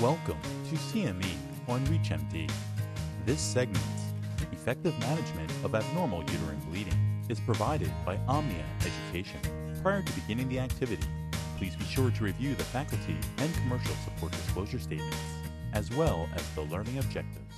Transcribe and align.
Welcome 0.00 0.38
to 0.68 0.74
CME 0.74 1.34
on 1.68 1.84
ReachMD. 1.86 2.50
This 3.24 3.40
segment, 3.40 3.84
Effective 4.50 4.98
Management 4.98 5.50
of 5.62 5.76
Abnormal 5.76 6.20
Uterine 6.22 6.60
Bleeding, 6.68 7.22
is 7.28 7.38
provided 7.38 7.92
by 8.04 8.16
Omnia 8.26 8.64
Education. 8.80 9.38
Prior 9.80 10.02
to 10.02 10.12
beginning 10.14 10.48
the 10.48 10.58
activity, 10.58 11.06
please 11.56 11.76
be 11.76 11.84
sure 11.84 12.10
to 12.10 12.24
review 12.24 12.56
the 12.56 12.64
faculty 12.64 13.16
and 13.38 13.54
commercial 13.54 13.94
support 14.04 14.32
disclosure 14.32 14.80
statements, 14.80 15.16
as 15.72 15.88
well 15.94 16.28
as 16.34 16.48
the 16.50 16.62
learning 16.62 16.98
objectives. 16.98 17.54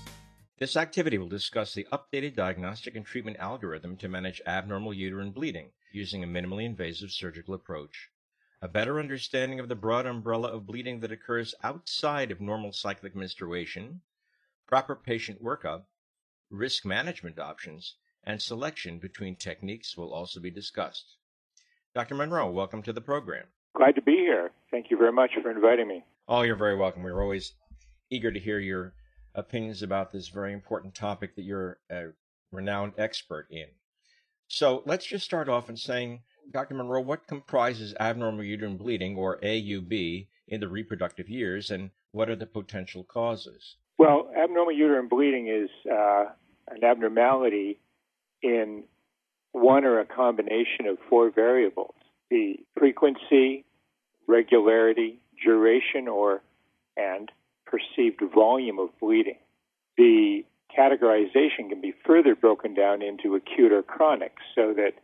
This 0.59 0.77
activity 0.77 1.16
will 1.16 1.29
discuss 1.29 1.73
the 1.73 1.87
updated 1.93 2.37
diagnostic 2.37 2.95
and 2.95 3.07
treatment 3.07 3.39
algorithm 3.39 3.96
to 3.98 4.09
manage 4.09 4.43
abnormal 4.46 4.93
uterine 4.93 5.30
bleeding 5.30 5.71
using 5.93 6.23
a 6.23 6.27
minimally 6.27 6.66
invasive 6.66 7.11
surgical 7.11 7.55
approach 7.55 8.11
a 8.65 8.69
better 8.69 8.99
understanding 8.99 9.61
of 9.61 9.69
the 9.69 9.75
broad 9.75 10.07
umbrella 10.07 10.49
of 10.49 10.67
bleeding 10.67 11.01
that 11.01 11.13
occurs 11.13 11.55
outside 11.63 12.31
of 12.31 12.41
normal 12.41 12.73
cyclic 12.73 13.14
menstruation, 13.14 14.00
proper 14.67 14.96
patient 14.96 15.45
workup, 15.45 15.82
risk 16.49 16.82
management 16.87 17.39
options, 17.39 17.96
and 18.25 18.40
selection 18.40 18.99
between 18.99 19.37
techniques 19.37 19.99
will 19.99 20.14
also 20.14 20.40
be 20.40 20.50
discussed. 20.50 21.18
Dr. 21.95 22.14
Munro, 22.14 22.50
welcome 22.50 22.82
to 22.85 22.93
the 22.95 23.03
program. 23.03 23.45
Glad 23.77 23.96
to 23.96 24.00
be 24.03 24.17
here. 24.17 24.50
Thank 24.71 24.90
you 24.90 24.96
very 24.96 25.12
much 25.12 25.32
for 25.43 25.51
inviting 25.51 25.87
me. 25.87 26.03
Oh, 26.26 26.40
you're 26.40 26.57
very 26.57 26.75
welcome. 26.75 27.03
We're 27.03 27.23
always 27.23 27.53
eager 28.09 28.32
to 28.32 28.40
hear 28.40 28.61
your 28.61 28.95
opinions 29.35 29.82
about 29.82 30.11
this 30.11 30.29
very 30.29 30.54
important 30.54 30.95
topic 30.95 31.37
that 31.37 31.45
you're 31.45 31.81
a 31.90 32.12
renowned 32.51 32.95
expert 32.97 33.47
in. 33.51 33.67
So 34.48 34.83
let's 34.87 35.05
just 35.05 35.27
start 35.27 35.51
off 35.51 35.69
in 35.69 35.77
saying 35.77 36.23
Dr. 36.53 36.75
Munro, 36.75 37.00
what 37.00 37.27
comprises 37.27 37.94
abnormal 37.98 38.44
uterine 38.44 38.77
bleeding, 38.77 39.16
or 39.16 39.39
AUB, 39.39 40.27
in 40.48 40.61
the 40.61 40.69
reproductive 40.69 41.28
years, 41.28 41.70
and 41.70 41.91
what 42.12 42.28
are 42.28 42.36
the 42.36 42.47
potential 42.47 43.05
causes? 43.05 43.77
Well, 43.98 44.30
abnormal 44.36 44.72
uterine 44.72 45.08
bleeding 45.08 45.48
is 45.48 45.70
uh, 45.91 46.27
an 46.69 46.84
abnormality 46.84 47.81
in 48.42 48.84
one 49.53 49.84
or 49.84 50.01
a 50.01 50.05
combination 50.05 50.86
of 50.86 50.98
four 51.09 51.31
variables 51.31 51.95
the 52.31 52.56
frequency, 52.77 53.64
regularity, 54.27 55.20
duration, 55.45 56.08
or 56.08 56.42
and 56.97 57.31
perceived 57.67 58.20
volume 58.34 58.79
of 58.79 58.89
bleeding. 58.98 59.39
The 59.97 60.45
categorization 60.77 61.69
can 61.69 61.81
be 61.81 61.95
further 62.05 62.34
broken 62.34 62.75
down 62.75 63.03
into 63.03 63.34
acute 63.34 63.73
or 63.73 63.83
chronic 63.83 64.33
so 64.55 64.73
that 64.75 64.95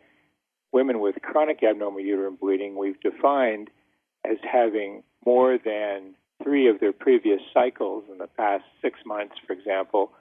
women 0.72 1.00
with 1.00 1.16
chronic 1.22 1.62
abnormal 1.62 2.00
uterine 2.00 2.36
bleeding 2.40 2.76
we've 2.76 3.00
defined 3.00 3.70
as 4.24 4.36
having 4.42 5.02
more 5.24 5.58
than 5.58 6.14
three 6.42 6.68
of 6.68 6.80
their 6.80 6.92
previous 6.92 7.40
cycles 7.52 8.04
in 8.10 8.18
the 8.18 8.26
past 8.26 8.64
six 8.80 8.98
months, 9.04 9.34
for 9.46 9.52
example, 9.52 10.12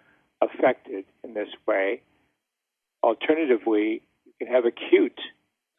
affected 0.42 1.06
in 1.24 1.34
this 1.34 1.50
way. 1.68 2.02
Alternatively, 3.04 4.02
you 4.26 4.34
can 4.38 4.48
have 4.48 4.66
acute 4.66 5.20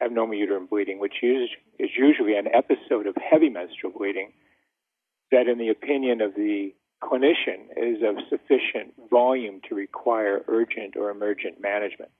abnormal 0.03 0.35
uterine 0.35 0.65
bleeding, 0.65 0.99
which 0.99 1.23
is, 1.23 1.49
usually 1.97 2.35
an 2.35 2.47
episode 2.53 3.07
of 3.07 3.15
heavy 3.15 3.49
menstrual 3.49 3.91
bleeding 3.91 4.31
that, 5.31 5.47
in 5.47 5.57
the 5.57 5.69
opinion 5.69 6.21
of 6.21 6.33
the 6.35 6.73
clinician, 7.03 7.65
is 7.75 8.01
of 8.03 8.15
sufficient 8.29 8.93
volume 9.09 9.61
to 9.67 9.75
require 9.75 10.43
urgent 10.47 10.95
or 10.95 11.09
emergent 11.09 11.61
management. 11.61 12.11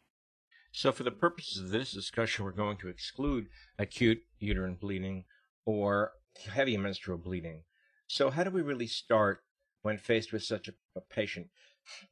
So, 0.73 0.91
for 0.91 1.03
the 1.03 1.11
purposes 1.11 1.61
of 1.61 1.69
this 1.69 1.91
discussion, 1.91 2.45
we're 2.45 2.51
going 2.51 2.77
to 2.77 2.87
exclude 2.87 3.47
acute 3.77 4.23
uterine 4.39 4.75
bleeding 4.75 5.25
or 5.65 6.13
heavy 6.49 6.77
menstrual 6.77 7.17
bleeding. 7.17 7.63
So, 8.07 8.29
how 8.29 8.45
do 8.45 8.51
we 8.51 8.61
really 8.61 8.87
start 8.87 9.43
when 9.81 9.97
faced 9.97 10.31
with 10.31 10.43
such 10.43 10.69
a, 10.69 10.73
a 10.95 11.01
patient? 11.01 11.49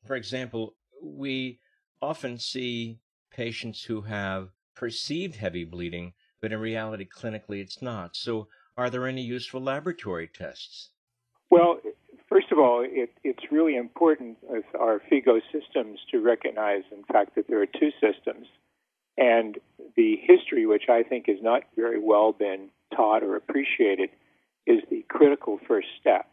For 0.05 0.15
example, 0.15 0.75
we 1.01 1.61
often 2.01 2.37
see 2.37 2.99
patients 3.31 3.83
who 3.83 4.01
have 4.01 4.49
perceived 4.75 5.35
heavy 5.35 5.63
bleeding, 5.63 6.13
but 6.41 6.51
in 6.51 6.59
reality, 6.59 7.07
clinically, 7.07 7.61
it's 7.61 7.81
not. 7.81 8.15
So, 8.17 8.49
are 8.77 8.89
there 8.89 9.07
any 9.07 9.21
useful 9.21 9.61
laboratory 9.61 10.27
tests? 10.27 10.89
Well, 11.49 11.78
of 12.59 12.65
all, 12.65 12.85
it, 12.85 13.11
it's 13.23 13.51
really 13.51 13.75
important 13.75 14.37
with 14.43 14.65
our 14.79 15.01
FIGO 15.11 15.41
systems 15.51 15.99
to 16.11 16.19
recognize, 16.19 16.83
in 16.91 17.03
fact, 17.03 17.35
that 17.35 17.47
there 17.47 17.61
are 17.61 17.65
two 17.65 17.91
systems. 18.01 18.47
And 19.17 19.57
the 19.95 20.17
history, 20.21 20.65
which 20.65 20.89
I 20.89 21.03
think 21.03 21.27
has 21.27 21.37
not 21.41 21.63
very 21.75 21.99
well 21.99 22.31
been 22.31 22.69
taught 22.95 23.23
or 23.23 23.35
appreciated, 23.35 24.09
is 24.65 24.81
the 24.89 25.05
critical 25.09 25.59
first 25.67 25.87
step. 25.99 26.29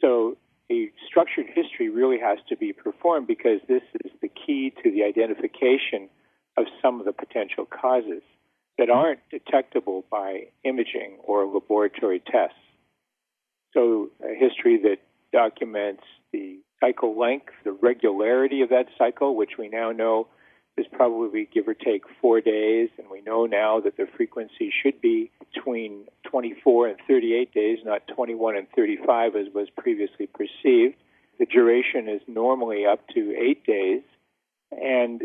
So 0.00 0.36
a 0.70 0.90
structured 1.06 1.46
history 1.54 1.88
really 1.88 2.18
has 2.18 2.38
to 2.48 2.56
be 2.56 2.72
performed 2.72 3.26
because 3.26 3.60
this 3.68 3.82
is 4.04 4.12
the 4.20 4.28
key 4.28 4.72
to 4.82 4.90
the 4.90 5.04
identification 5.04 6.08
of 6.56 6.66
some 6.82 7.00
of 7.00 7.06
the 7.06 7.12
potential 7.12 7.66
causes 7.66 8.22
that 8.76 8.90
aren't 8.90 9.20
detectable 9.30 10.04
by 10.10 10.46
imaging 10.64 11.18
or 11.24 11.46
laboratory 11.46 12.20
tests. 12.20 12.56
So 13.74 14.10
a 14.22 14.34
history 14.34 14.78
that 14.82 14.98
documents 15.32 16.02
the 16.32 16.58
cycle 16.80 17.18
length, 17.18 17.52
the 17.64 17.72
regularity 17.72 18.62
of 18.62 18.68
that 18.70 18.86
cycle, 18.96 19.36
which 19.36 19.52
we 19.58 19.68
now 19.68 19.90
know 19.90 20.28
is 20.76 20.86
probably 20.92 21.48
give 21.52 21.66
or 21.66 21.74
take 21.74 22.04
four 22.20 22.40
days, 22.40 22.88
and 22.98 23.08
we 23.10 23.20
know 23.22 23.46
now 23.46 23.80
that 23.80 23.96
the 23.96 24.06
frequency 24.16 24.72
should 24.82 25.00
be 25.00 25.30
between 25.52 26.04
24 26.30 26.88
and 26.88 26.96
38 27.08 27.52
days, 27.52 27.78
not 27.84 28.02
21 28.14 28.56
and 28.56 28.66
35 28.76 29.34
as 29.34 29.46
was 29.54 29.68
previously 29.76 30.26
perceived. 30.26 30.94
The 31.38 31.46
duration 31.46 32.08
is 32.08 32.20
normally 32.28 32.86
up 32.86 33.00
to 33.14 33.34
eight 33.36 33.64
days, 33.66 34.02
and 34.70 35.22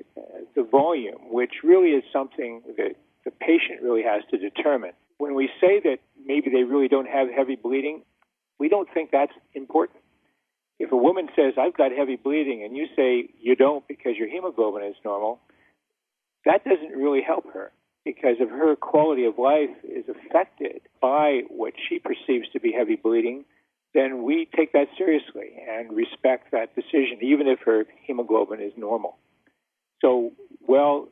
the 0.55 0.63
volume, 0.63 1.31
which 1.31 1.63
really 1.63 1.89
is 1.89 2.03
something 2.11 2.61
that 2.77 2.95
the 3.25 3.31
patient 3.31 3.81
really 3.81 4.03
has 4.03 4.23
to 4.31 4.37
determine. 4.37 4.91
When 5.17 5.35
we 5.35 5.49
say 5.61 5.79
that 5.81 5.99
maybe 6.25 6.49
they 6.49 6.63
really 6.63 6.87
don't 6.87 7.07
have 7.07 7.29
heavy 7.29 7.55
bleeding, 7.55 8.01
we 8.63 8.69
don't 8.69 8.87
think 8.93 9.11
that's 9.11 9.33
important. 9.53 9.99
If 10.79 10.93
a 10.93 10.95
woman 10.95 11.27
says, 11.35 11.55
I've 11.59 11.75
got 11.75 11.91
heavy 11.91 12.15
bleeding, 12.15 12.63
and 12.63 12.77
you 12.77 12.87
say 12.95 13.27
you 13.41 13.57
don't 13.57 13.85
because 13.89 14.13
your 14.17 14.29
hemoglobin 14.29 14.85
is 14.85 14.95
normal, 15.03 15.41
that 16.45 16.63
doesn't 16.63 16.97
really 16.97 17.21
help 17.21 17.43
her 17.53 17.73
because 18.05 18.37
if 18.39 18.49
her 18.49 18.77
quality 18.77 19.25
of 19.25 19.37
life 19.37 19.75
is 19.83 20.05
affected 20.07 20.79
by 21.01 21.41
what 21.49 21.73
she 21.89 21.99
perceives 21.99 22.47
to 22.53 22.61
be 22.61 22.71
heavy 22.71 22.95
bleeding, 22.95 23.43
then 23.93 24.23
we 24.23 24.47
take 24.55 24.71
that 24.71 24.87
seriously 24.97 25.49
and 25.69 25.91
respect 25.91 26.53
that 26.53 26.73
decision, 26.73 27.17
even 27.21 27.49
if 27.49 27.59
her 27.65 27.83
hemoglobin 28.07 28.61
is 28.61 28.71
normal. 28.77 29.17
So, 30.01 30.31
well, 30.65 31.09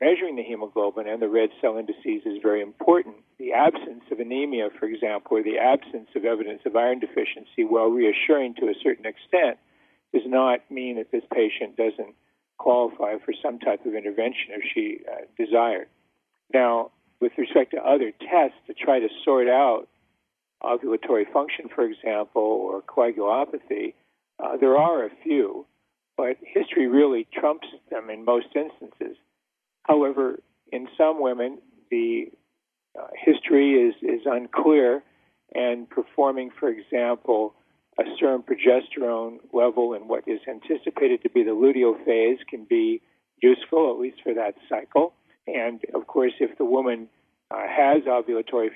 measuring 0.00 0.36
the 0.36 0.42
hemoglobin 0.42 1.08
and 1.08 1.20
the 1.22 1.28
red 1.28 1.50
cell 1.60 1.78
indices 1.78 2.26
is 2.26 2.42
very 2.42 2.62
important. 2.62 3.16
The 3.38 3.52
absence 3.52 4.04
of 4.10 4.20
anemia, 4.20 4.68
for 4.78 4.86
example, 4.86 5.38
or 5.38 5.42
the 5.42 5.58
absence 5.58 6.08
of 6.16 6.24
evidence 6.24 6.62
of 6.66 6.76
iron 6.76 7.00
deficiency, 7.00 7.64
while 7.64 7.88
reassuring 7.88 8.54
to 8.56 8.66
a 8.66 8.74
certain 8.82 9.06
extent, 9.06 9.58
does 10.12 10.26
not 10.26 10.60
mean 10.70 10.96
that 10.96 11.10
this 11.10 11.24
patient 11.32 11.76
doesn't 11.76 12.14
qualify 12.58 13.18
for 13.24 13.34
some 13.42 13.58
type 13.58 13.84
of 13.84 13.94
intervention 13.94 14.50
if 14.50 14.62
she 14.72 15.00
uh, 15.10 15.24
desired. 15.36 15.88
Now, 16.52 16.90
with 17.20 17.32
respect 17.38 17.72
to 17.72 17.78
other 17.82 18.12
tests 18.20 18.58
to 18.66 18.74
try 18.74 19.00
to 19.00 19.08
sort 19.24 19.48
out 19.48 19.88
ovulatory 20.62 21.30
function, 21.32 21.68
for 21.74 21.84
example, 21.84 22.42
or 22.42 22.82
coagulopathy, 22.82 23.94
uh, 24.42 24.56
there 24.56 24.76
are 24.76 25.04
a 25.04 25.10
few, 25.22 25.66
but 26.16 26.36
history 26.42 26.86
really 26.86 27.26
trumps 27.32 27.66
them 27.90 28.10
in 28.10 28.24
most 28.24 28.48
instances. 28.54 29.16
However, 29.84 30.40
in 30.72 30.88
some 30.98 31.20
women, 31.20 31.58
the 31.90 32.32
uh, 32.98 33.06
history 33.14 33.74
is, 33.74 33.94
is 34.02 34.22
unclear, 34.26 35.02
and 35.54 35.88
performing, 35.88 36.50
for 36.58 36.68
example, 36.68 37.54
a 37.98 38.02
serum 38.18 38.42
progesterone 38.42 39.38
level 39.52 39.94
in 39.94 40.08
what 40.08 40.24
is 40.26 40.40
anticipated 40.48 41.22
to 41.22 41.30
be 41.30 41.44
the 41.44 41.50
luteal 41.50 42.02
phase 42.04 42.38
can 42.48 42.64
be 42.64 43.00
useful, 43.40 43.92
at 43.92 44.00
least 44.00 44.16
for 44.22 44.34
that 44.34 44.54
cycle. 44.68 45.12
And 45.46 45.80
of 45.94 46.06
course, 46.06 46.32
if 46.40 46.56
the 46.58 46.64
woman 46.64 47.08
uh, 47.50 47.66
has 47.68 48.02
ovulatory 48.04 48.70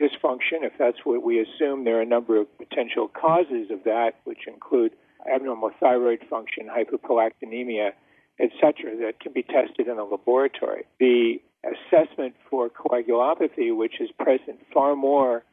dysfunction, 0.00 0.62
if 0.62 0.72
that's 0.78 0.98
what 1.04 1.22
we 1.22 1.40
assume, 1.40 1.84
there 1.84 1.98
are 1.98 2.02
a 2.02 2.06
number 2.06 2.40
of 2.40 2.46
potential 2.56 3.08
causes 3.08 3.70
of 3.70 3.84
that, 3.84 4.12
which 4.24 4.46
include 4.46 4.92
abnormal 5.32 5.70
thyroid 5.78 6.20
function, 6.30 6.68
hyperprolactinemia, 6.68 7.90
etc., 8.40 8.96
that 8.96 9.20
can 9.20 9.32
be 9.32 9.42
tested 9.42 9.88
in 9.88 9.98
a 9.98 10.04
laboratory. 10.04 10.84
The 10.98 11.40
assessment 11.64 12.34
for 12.50 12.68
coagulopathy, 12.68 13.74
which 13.76 14.00
is 14.00 14.10
present 14.18 14.58
far 14.72 14.96
more 14.96 15.44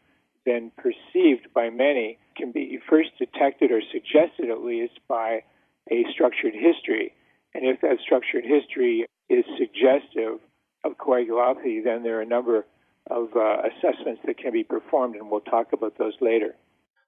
than 0.45 0.71
perceived 0.77 1.53
by 1.53 1.69
many, 1.69 2.17
can 2.35 2.51
be 2.51 2.79
first 2.89 3.09
detected 3.19 3.71
or 3.71 3.81
suggested 3.91 4.49
at 4.49 4.63
least 4.63 4.99
by 5.07 5.43
a 5.91 6.05
structured 6.11 6.53
history. 6.53 7.13
And 7.53 7.65
if 7.65 7.81
that 7.81 7.97
structured 8.03 8.45
history 8.45 9.05
is 9.29 9.45
suggestive 9.57 10.39
of 10.83 10.97
coagulopathy, 10.97 11.83
then 11.83 12.03
there 12.03 12.17
are 12.17 12.21
a 12.21 12.25
number 12.25 12.65
of 13.09 13.29
uh, 13.35 13.57
assessments 13.63 14.21
that 14.25 14.37
can 14.37 14.53
be 14.53 14.63
performed, 14.63 15.15
and 15.15 15.29
we'll 15.29 15.41
talk 15.41 15.73
about 15.73 15.97
those 15.97 16.13
later. 16.21 16.55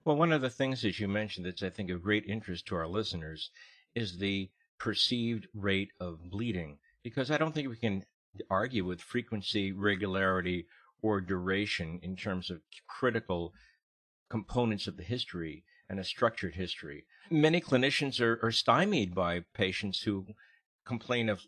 Well, 0.04 0.16
one 0.16 0.32
of 0.32 0.42
the 0.42 0.50
things 0.50 0.82
that 0.82 1.00
you 1.00 1.08
mentioned 1.08 1.46
that's, 1.46 1.64
I 1.64 1.70
think, 1.70 1.90
of 1.90 2.02
great 2.02 2.26
interest 2.26 2.66
to 2.68 2.76
our 2.76 2.88
listeners 2.88 3.52
is 3.94 4.18
the 4.18 4.50
perceived 4.82 5.48
rate 5.54 5.92
of 6.00 6.32
bleeding, 6.32 6.80
because 7.04 7.30
I 7.30 7.38
don't 7.38 7.54
think 7.54 7.70
we 7.70 7.76
can 7.76 8.04
argue 8.50 8.84
with 8.84 9.00
frequency, 9.00 9.72
regularity, 9.72 10.66
or 11.04 11.22
duration 11.22 12.00
in 12.02 12.16
terms 12.16 12.50
of 12.50 12.62
critical 12.88 13.54
components 14.28 14.88
of 14.88 14.98
the 14.98 15.04
history 15.04 15.64
and 15.88 16.00
a 16.00 16.04
structured 16.04 16.56
history. 16.56 17.06
Many 17.30 17.62
clinicians 17.62 18.20
are, 18.20 18.40
are 18.42 18.52
stymied 18.52 19.14
by 19.14 19.44
patients 19.54 20.02
who 20.02 20.26
complain 20.84 21.30
of 21.30 21.42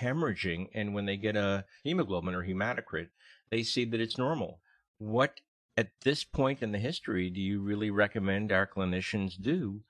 hemorrhaging, 0.00 0.68
and 0.72 0.94
when 0.94 1.06
they 1.06 1.16
get 1.16 1.34
a 1.34 1.64
hemoglobin 1.82 2.36
or 2.36 2.44
hematocrit, 2.44 3.08
they 3.50 3.64
see 3.64 3.84
that 3.86 4.00
it's 4.00 4.18
normal. 4.18 4.60
What 4.98 5.40
at 5.76 5.88
this 6.04 6.22
point 6.22 6.62
in 6.62 6.70
the 6.70 6.78
history 6.78 7.30
do 7.30 7.40
you 7.40 7.60
really 7.60 7.90
recommend 7.90 8.52
our 8.52 8.66
clinicians 8.66 9.34
do 9.40 9.80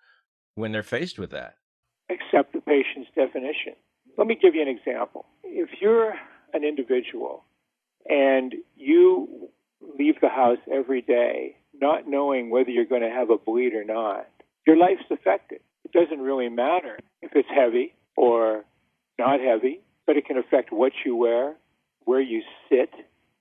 when 0.54 0.72
they're 0.72 0.82
faced 0.82 1.19
with 1.19 1.31
that? 1.32 1.56
The 2.52 2.56
patient's 2.67 3.11
definition. 3.15 3.75
Let 4.19 4.27
me 4.27 4.39
give 4.41 4.55
you 4.55 4.63
an 4.63 4.69
example. 4.69 5.27
If 5.45 5.69
you're 5.81 6.15
an 6.53 6.65
individual 6.65 7.45
and 8.09 8.55
you 8.77 9.49
leave 9.99 10.21
the 10.21 10.29
house 10.29 10.59
every 10.73 11.03
day 11.03 11.57
not 11.79 12.09
knowing 12.09 12.51
whether 12.51 12.71
you're 12.71 12.87
going 12.87 13.03
to 13.03 13.11
have 13.11 13.31
a 13.31 13.37
bleed 13.37 13.75
or 13.75 13.85
not, 13.85 14.27
your 14.67 14.77
life's 14.77 15.05
affected. 15.11 15.61
It 15.85 15.93
doesn't 15.93 16.21
really 16.21 16.49
matter 16.49 16.99
if 17.23 17.33
it's 17.35 17.49
heavy 17.55 17.95
or 18.17 18.65
not 19.19 19.41
heavy, 19.41 19.81
but 20.07 20.17
it 20.17 20.27
can 20.27 20.39
affect 20.39 20.73
what 20.73 20.93
you 21.05 21.15
wear, 21.15 21.55
where 22.05 22.21
you 22.21 22.43
sit, 22.69 22.91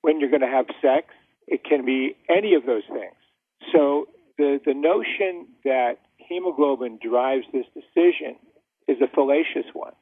when 0.01 0.19
you're 0.19 0.29
going 0.29 0.41
to 0.41 0.47
have 0.47 0.65
sex. 0.81 1.07
It 1.47 1.63
can 1.63 1.85
be 1.85 2.15
any 2.29 2.55
of 2.55 2.65
those 2.65 2.83
things. 2.87 3.15
So 3.73 4.07
the, 4.37 4.59
the 4.65 4.73
notion 4.73 5.47
that 5.63 5.99
hemoglobin 6.17 6.99
drives 7.01 7.45
this 7.53 7.65
decision 7.73 8.35
is 8.87 8.97
a 9.01 9.07
fallacious 9.07 9.65
one. 9.73 9.93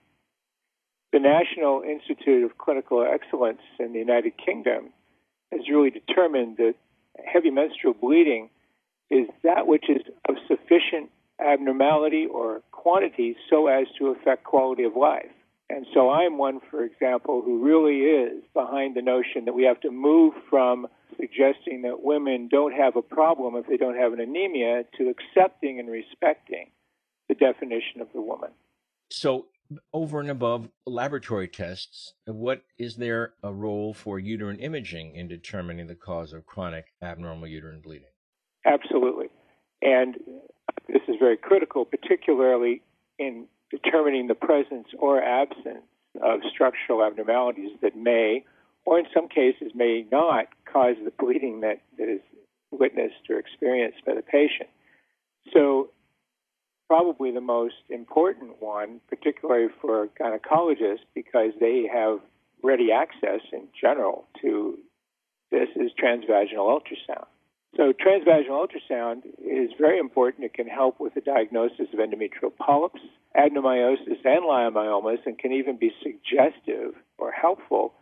The 1.11 1.19
National 1.19 1.83
Institute 1.83 2.43
of 2.43 2.57
Clinical 2.57 3.03
Excellence 3.03 3.61
in 3.79 3.93
the 3.93 3.99
United 3.99 4.33
Kingdom 4.43 4.89
has 5.51 5.61
really 5.69 5.91
determined 5.91 6.57
that 6.57 6.73
heavy 7.23 7.51
menstrual 7.51 7.93
bleeding 7.93 8.49
is 9.09 9.27
that 9.43 9.67
which 9.67 9.89
is 9.89 10.01
of 10.27 10.35
sufficient 10.47 11.11
abnormality 11.39 12.25
or 12.25 12.61
quantity 12.71 13.35
so 13.49 13.67
as 13.67 13.85
to 13.99 14.07
affect 14.07 14.43
quality 14.43 14.83
of 14.83 14.95
life. 14.95 15.29
And 15.69 15.85
so 15.93 16.09
I'm 16.09 16.37
one, 16.37 16.59
for 16.69 16.83
example, 16.83 17.41
who 17.43 17.63
really 17.63 18.01
is 18.01 18.43
behind 18.53 18.95
the 18.95 19.01
notion 19.01 19.45
that 19.45 19.53
we 19.53 19.63
have 19.63 19.79
to 19.81 19.91
move 19.91 20.33
from 20.49 20.87
suggesting 21.19 21.83
that 21.83 22.03
women 22.03 22.47
don't 22.47 22.73
have 22.73 22.95
a 22.95 23.01
problem 23.01 23.55
if 23.55 23.67
they 23.67 23.77
don't 23.77 23.97
have 23.97 24.13
an 24.13 24.19
anemia 24.19 24.83
to 24.97 25.09
accepting 25.09 25.79
and 25.79 25.89
respecting 25.89 26.69
the 27.29 27.35
definition 27.35 28.01
of 28.01 28.07
the 28.13 28.21
woman. 28.21 28.49
So, 29.13 29.45
over 29.93 30.19
and 30.19 30.29
above 30.31 30.69
laboratory 30.87 31.47
tests, 31.47 32.15
what 32.25 32.63
is 32.79 32.95
there 32.95 33.33
a 33.43 33.53
role 33.53 33.93
for 33.93 34.17
uterine 34.17 34.57
imaging 34.57 35.15
in 35.15 35.27
determining 35.27 35.85
the 35.85 35.95
cause 35.95 36.33
of 36.33 36.47
chronic 36.47 36.87
abnormal 36.99 37.47
uterine 37.47 37.79
bleeding? 37.79 38.09
Absolutely. 38.65 39.27
And 39.83 40.15
this 40.87 41.03
is 41.07 41.15
very 41.19 41.37
critical, 41.37 41.85
particularly 41.85 42.81
in 43.19 43.45
determining 43.69 44.27
the 44.27 44.35
presence 44.35 44.87
or 44.97 45.21
absence 45.21 45.85
of 46.21 46.39
structural 46.51 47.03
abnormalities 47.03 47.71
that 47.83 47.95
may, 47.95 48.43
or 48.83 48.97
in 48.97 49.05
some 49.13 49.27
cases 49.27 49.73
may 49.75 50.07
not, 50.11 50.47
cause 50.65 50.95
the 51.05 51.11
bleeding 51.19 51.61
that, 51.61 51.81
that 51.99 52.09
is 52.09 52.21
witnessed 52.71 53.29
or 53.29 53.37
experienced 53.37 54.03
by 54.07 54.15
the 54.15 54.23
patient. 54.23 54.69
So, 55.53 55.91
probably 56.87 57.31
the 57.31 57.41
most 57.41 57.75
important 57.89 58.61
one, 58.61 58.99
particularly 59.09 59.67
for 59.81 60.07
gynecologists, 60.19 61.05
because 61.13 61.51
they 61.59 61.89
have 61.91 62.19
ready 62.63 62.91
access 62.91 63.41
in 63.51 63.67
general 63.79 64.25
to 64.41 64.77
this, 65.51 65.69
is 65.75 65.91
transvaginal 66.01 66.67
ultrasound. 66.67 67.25
So, 67.75 67.91
transvaginal 67.91 68.67
ultrasound 68.67 69.23
is 69.39 69.71
very 69.79 69.97
important. 69.97 70.45
It 70.45 70.53
can 70.53 70.67
help 70.67 70.99
with 70.99 71.15
the 71.15 71.21
diagnosis 71.21 71.87
of 71.91 71.99
endometrial 71.99 72.55
polyps, 72.55 73.01
adenomyosis, 73.35 74.23
and 74.23 74.43
leiomyomas, 74.43 75.25
and 75.25 75.37
can 75.39 75.51
even 75.53 75.77
be 75.77 75.91
suggestive 76.03 76.93
or 77.17 77.31
helpful 77.31 77.93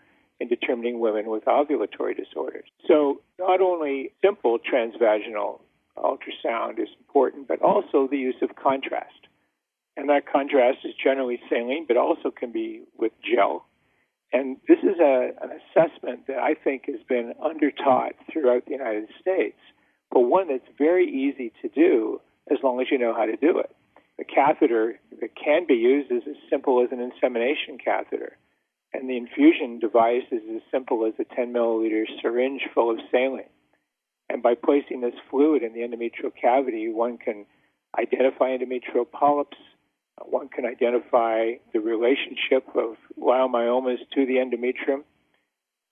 in 0.42 0.50
determining 0.50 1.00
women 1.00 1.30
with 1.30 1.46
ovulatory 1.46 2.18
disorders. 2.18 2.66
So, 2.86 3.22
not 3.40 3.62
only 3.62 4.12
simple 4.22 4.60
transvaginal 4.60 5.62
ultrasound 5.98 6.80
is 6.80 6.90
important, 7.00 7.48
but 7.48 7.62
also 7.62 8.08
the 8.08 8.18
use 8.18 8.36
of 8.42 8.56
contrast. 8.56 9.28
And 9.98 10.10
that 10.10 10.32
contrast 10.32 10.80
is 10.86 10.94
generally 11.02 11.40
saline, 11.50 11.86
but 11.88 11.98
also 11.98 12.32
can 12.32 12.52
be 12.52 12.84
with 12.98 13.12
gel 13.22 13.66
and 14.34 14.58
this 14.68 14.80
is 14.80 15.00
a, 15.00 15.32
an 15.42 15.50
assessment 15.60 16.28
that 16.28 16.38
I 16.38 16.54
think 16.54 16.86
has 16.86 17.02
been 17.08 17.34
undertaught 17.44 18.12
throughout 18.32 18.66
the 18.66 18.72
United 18.72 19.10
States, 19.20 19.58
but 20.10 20.22
one 20.22 20.48
that's 20.48 20.78
very 20.78 21.06
easy 21.06 21.52
to 21.62 21.68
do 21.68 22.22
as 22.50 22.58
long 22.64 22.80
as 22.80 22.88
you 22.90 22.98
know 22.98 23.14
how 23.14 23.26
to 23.26 23.36
do 23.36 23.60
it. 23.60 23.76
The 24.18 24.24
catheter 24.24 25.00
that 25.20 25.36
can 25.36 25.66
be 25.68 25.74
used 25.74 26.12
is 26.12 26.24
as 26.30 26.36
simple 26.50 26.84
as 26.84 26.92
an 26.92 27.02
insemination 27.02 27.78
catheter, 27.84 28.38
and 28.94 29.10
the 29.10 29.18
infusion 29.18 29.80
device 29.80 30.28
is 30.32 30.44
as 30.56 30.62
simple 30.72 31.06
as 31.06 31.14
a 31.20 31.36
10 31.36 31.52
milliliter 31.54 32.06
syringe 32.22 32.62
full 32.74 32.92
of 32.92 33.00
saline. 33.10 33.44
And 34.32 34.42
by 34.42 34.56
placing 34.56 35.02
this 35.02 35.14
fluid 35.30 35.62
in 35.62 35.74
the 35.74 35.82
endometrial 35.82 36.32
cavity, 36.40 36.88
one 36.88 37.18
can 37.18 37.46
identify 38.00 38.58
endometrial 38.58 39.06
polyps, 39.12 39.58
uh, 40.20 40.24
one 40.24 40.48
can 40.48 40.66
identify 40.66 41.56
the 41.74 41.82
relationship 41.82 42.66
of 42.74 42.96
leiomyomas 43.20 43.98
to 44.14 44.26
the 44.26 44.36
endometrium. 44.36 45.04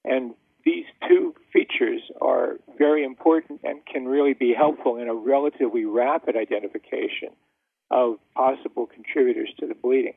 And 0.05 0.35
these 0.63 0.85
two 1.07 1.35
features 1.51 2.01
are 2.21 2.57
very 2.77 3.03
important 3.03 3.59
and 3.65 3.85
can 3.85 4.05
really 4.05 4.33
be 4.33 4.53
helpful 4.53 4.95
in 4.95 5.09
a 5.09 5.13
relatively 5.13 5.83
rapid 5.83 6.37
identification 6.37 7.29
of 7.91 8.19
possible 8.35 8.87
contributors 8.87 9.49
to 9.59 9.67
the 9.67 9.75
bleeding. 9.75 10.13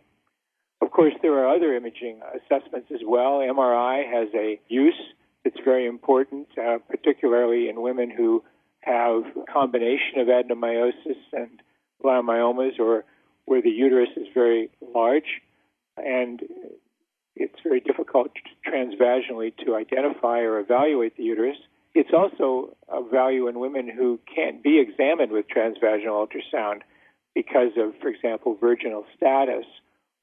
Of 0.80 0.92
course, 0.92 1.14
there 1.22 1.34
are 1.38 1.56
other 1.56 1.74
imaging 1.74 2.20
assessments 2.34 2.88
as 2.92 3.00
well. 3.04 3.38
MRI 3.38 4.06
has 4.06 4.28
a 4.34 4.60
use 4.68 5.00
that's 5.44 5.58
very 5.64 5.86
important, 5.86 6.48
uh, 6.58 6.78
particularly 6.88 7.68
in 7.68 7.80
women 7.80 8.10
who 8.10 8.42
have 8.80 9.22
a 9.36 9.52
combination 9.52 10.18
of 10.18 10.28
adenomyosis 10.28 11.18
and 11.32 11.62
leiomyomas 12.04 12.78
or 12.78 13.04
where 13.44 13.62
the 13.62 13.70
uterus 13.70 14.08
is 14.16 14.26
very 14.34 14.70
large 14.94 15.40
and 15.96 16.42
it's 17.34 17.58
very 17.62 17.80
difficult 17.80 18.30
transvaginally 18.66 19.52
to 19.64 19.74
identify 19.74 20.40
or 20.40 20.58
evaluate 20.58 21.16
the 21.16 21.22
uterus. 21.22 21.56
It's 21.94 22.12
also 22.12 22.76
of 22.88 23.10
value 23.10 23.48
in 23.48 23.58
women 23.58 23.88
who 23.88 24.18
can't 24.34 24.62
be 24.62 24.80
examined 24.80 25.32
with 25.32 25.46
transvaginal 25.48 26.26
ultrasound 26.26 26.80
because 27.34 27.72
of, 27.76 27.94
for 28.00 28.08
example, 28.08 28.56
virginal 28.60 29.04
status 29.16 29.64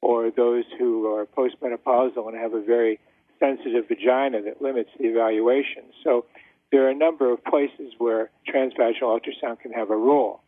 or 0.01 0.31
those 0.31 0.65
who 0.77 1.07
are 1.07 1.25
postmenopausal 1.25 2.27
and 2.27 2.37
have 2.37 2.53
a 2.53 2.61
very 2.61 2.99
sensitive 3.39 3.87
vagina 3.87 4.41
that 4.43 4.61
limits 4.61 4.89
the 4.99 5.05
evaluation. 5.05 5.83
So 6.03 6.25
there 6.71 6.85
are 6.85 6.89
a 6.89 6.95
number 6.95 7.31
of 7.31 7.43
places 7.43 7.93
where 7.97 8.29
transvaginal 8.47 9.19
ultrasound 9.19 9.59
can 9.61 9.71
have 9.71 9.89
a 9.89 9.95
role. 9.95 10.41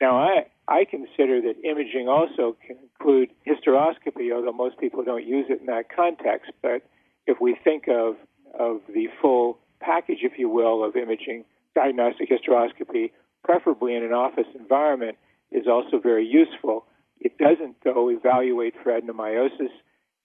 Now, 0.00 0.16
I, 0.18 0.46
I 0.68 0.84
consider 0.84 1.40
that 1.42 1.54
imaging 1.64 2.08
also 2.08 2.56
can 2.64 2.76
include 2.82 3.30
hysteroscopy, 3.46 4.32
although 4.32 4.52
most 4.52 4.78
people 4.78 5.02
don't 5.02 5.26
use 5.26 5.46
it 5.48 5.60
in 5.60 5.66
that 5.66 5.86
context. 5.94 6.52
But 6.62 6.82
if 7.26 7.40
we 7.40 7.56
think 7.64 7.88
of, 7.88 8.16
of 8.58 8.80
the 8.86 9.08
full 9.20 9.58
package, 9.80 10.18
if 10.22 10.38
you 10.38 10.48
will, 10.48 10.84
of 10.84 10.94
imaging, 10.94 11.44
diagnostic 11.74 12.30
hysteroscopy, 12.30 13.10
preferably 13.42 13.96
in 13.96 14.04
an 14.04 14.12
office 14.12 14.46
environment, 14.54 15.16
is 15.50 15.66
also 15.66 15.98
very 15.98 16.26
useful. 16.26 16.84
It 17.20 17.36
doesn't, 17.38 17.76
though, 17.82 18.10
evaluate 18.10 18.74
for 18.82 18.92
adenomyosis 18.92 19.72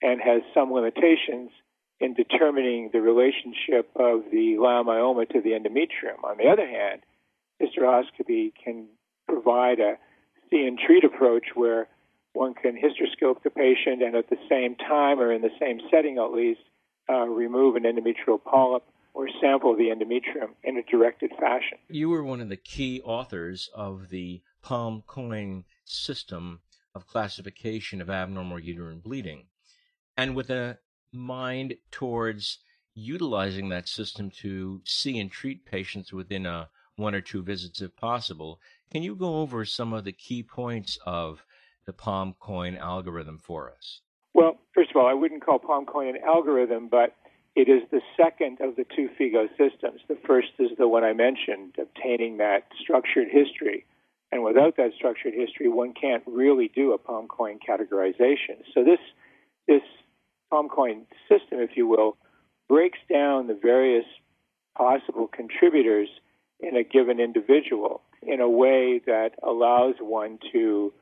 and 0.02 0.22
has 0.22 0.42
some 0.54 0.72
limitations 0.72 1.50
in 2.00 2.14
determining 2.14 2.90
the 2.92 3.02
relationship 3.02 3.90
of 3.96 4.24
the 4.32 4.58
leiomyoma 4.60 5.30
to 5.30 5.42
the 5.42 5.52
endometrium. 5.52 6.24
On 6.24 6.38
the 6.38 6.50
other 6.50 6.68
hand, 6.68 7.02
hysteroscopy 7.62 8.52
can 8.64 8.88
provide 9.28 9.80
a 9.80 9.98
see 10.50 10.66
and 10.68 10.78
treat 10.78 11.04
approach 11.04 11.46
where 11.56 11.88
one 12.34 12.54
can 12.54 12.76
hysteroscope 12.76 13.44
the 13.44 13.50
patient 13.50 14.02
and 14.02 14.16
at 14.16 14.30
the 14.30 14.38
same 14.50 14.76
time 14.76 15.20
or 15.20 15.32
in 15.32 15.42
the 15.42 15.52
same 15.60 15.80
setting 15.92 16.18
at 16.18 16.32
least 16.32 16.62
uh, 17.10 17.26
remove 17.26 17.76
an 17.76 17.84
endometrial 17.84 18.42
polyp 18.44 18.84
or 19.14 19.28
sample 19.40 19.76
the 19.76 19.90
endometrium 19.90 20.54
in 20.64 20.78
a 20.78 20.84
directed 20.84 21.32
fashion. 21.40 21.78
You 21.90 22.10
were 22.10 22.24
one 22.24 22.42
of 22.42 22.50
the 22.50 22.58
key 22.58 23.02
authors 23.02 23.70
of 23.76 24.10
the 24.10 24.42
PALM-COEIN 24.64 25.66
system 25.86 26.62
of 26.96 27.08
classification 27.08 28.02
of 28.02 28.10
abnormal 28.10 28.60
uterine 28.60 29.00
bleeding. 29.00 29.46
And 30.18 30.36
with 30.36 30.50
a 30.50 30.80
mind 31.14 31.76
towards 31.92 32.60
utilizing 32.96 33.70
that 33.70 33.88
system 33.88 34.30
to 34.30 34.82
see 34.86 35.20
and 35.20 35.32
treat 35.32 35.66
patients 35.66 36.12
within 36.14 36.46
a 36.46 36.70
one 36.96 37.16
or 37.16 37.22
two 37.22 37.42
visits 37.42 37.82
if 37.82 37.96
possible, 37.96 38.60
Can 38.94 39.02
you 39.02 39.16
go 39.16 39.38
over 39.38 39.66
some 39.66 39.92
of 39.92 40.04
the 40.04 40.12
key 40.12 40.44
points 40.44 41.00
of 41.04 41.44
the 41.86 41.94
PALM-COEIN 41.94 42.78
algorithm 42.78 43.40
for 43.40 43.72
us? 43.72 44.02
Well, 44.36 44.60
first 44.74 44.92
of 44.92 44.98
all, 44.98 45.08
I 45.08 45.14
wouldn't 45.14 45.44
call 45.44 45.58
PALM-COEIN 45.58 46.10
an 46.10 46.24
algorithm, 46.24 46.90
but 46.90 47.16
it 47.56 47.68
is 47.70 47.82
the 47.90 48.02
second 48.16 48.60
of 48.62 48.76
the 48.76 48.86
two 48.96 49.10
FIGO 49.20 49.48
systems. 49.58 50.02
The 50.08 50.18
first 50.28 50.50
is 50.60 50.70
the 50.78 50.88
one 50.88 51.04
I 51.04 51.14
mentioned, 51.14 51.76
obtaining 51.82 52.38
that 52.38 52.68
structured 52.80 53.30
history. 53.32 53.86
And 54.32 54.44
without 54.44 54.78
that 54.78 54.94
structured 54.96 55.34
history, 55.34 55.68
one 55.70 55.94
can't 56.00 56.24
really 56.28 56.72
do 56.74 56.94
a 56.94 56.98
PALM-COEIN 57.00 57.60
categorization. 57.68 58.62
So 58.74 58.84
this 58.84 59.00
this 59.68 59.82
PALM-COEIN 60.54 61.08
system, 61.28 61.60
if 61.62 61.72
you 61.76 61.88
will, 61.88 62.16
breaks 62.70 63.00
down 63.12 63.48
the 63.48 63.58
various 63.60 64.06
possible 64.78 65.28
contributors 65.28 66.10
in 66.60 66.78
a 66.78 66.84
given 66.84 67.20
individual 67.20 68.02
in 68.22 68.40
a 68.40 68.48
way 68.48 69.02
that 69.08 69.32
allows 69.42 69.96
one 70.00 70.38
to 70.52 70.94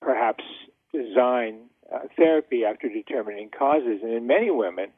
perhaps 0.00 0.44
design 0.92 1.62
uh, 1.92 1.98
therapy 2.16 2.64
after 2.64 2.88
determining 2.88 3.50
causes. 3.50 3.98
And 4.04 4.12
in 4.12 4.28
many 4.28 4.52
women, 4.52 4.90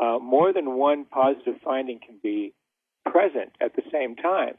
uh, 0.00 0.18
more 0.20 0.52
than 0.52 0.74
one 0.74 1.04
positive 1.04 1.54
finding 1.62 2.00
can 2.04 2.16
be 2.20 2.52
present 3.06 3.52
at 3.60 3.76
the 3.76 3.82
same 3.92 4.16
time. 4.16 4.54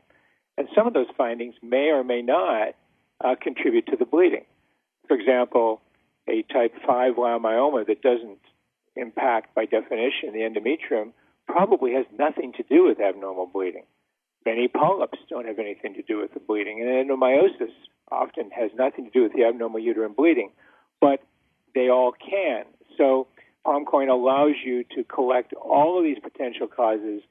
And 0.58 0.70
some 0.74 0.88
of 0.88 0.94
those 0.94 1.08
findings 1.18 1.56
may 1.62 1.90
or 1.90 2.06
may 2.06 2.22
not 2.22 2.76
uh, 3.24 3.36
contribute 3.42 3.88
to 3.88 3.98
the 3.98 4.06
bleeding. 4.06 4.46
For 5.10 5.18
example, 5.18 5.82
a 6.30 6.44
type 6.44 6.74
5 6.88 7.16
leiomyoma 7.16 7.86
that 7.88 8.02
doesn't 8.02 8.40
impact, 8.96 9.56
by 9.56 9.66
definition, 9.66 10.34
the 10.34 10.40
endometrium 10.40 11.12
probably 11.48 11.94
has 11.94 12.06
nothing 12.18 12.54
to 12.54 12.64
do 12.64 12.86
with 12.86 13.00
abnormal 13.00 13.48
bleeding. 13.48 13.84
Many 14.46 14.68
polyps 14.68 15.20
don't 15.30 15.48
have 15.48 15.60
anything 15.60 15.94
to 15.96 16.02
do 16.02 16.20
with 16.20 16.34
the 16.34 16.40
bleeding, 16.40 16.82
and 16.82 16.90
adenomyosis 16.90 17.72
often 18.12 18.52
has 18.52 18.72
nothing 18.76 19.06
to 19.06 19.12
do 19.12 19.24
with 19.24 19.34
the 19.34 19.46
abnormal 19.46 19.80
uterine 19.80 20.14
bleeding, 20.14 20.52
but 21.00 21.24
they 21.74 21.90
all 21.90 22.12
can. 22.12 22.66
So 22.98 23.28
PALM-COEIN 23.66 24.10
allows 24.10 24.56
you 24.64 24.84
to 24.96 25.04
collect 25.04 25.54
all 25.54 25.98
of 25.98 26.04
these 26.04 26.20
potential 26.22 26.68
causes 26.68 27.22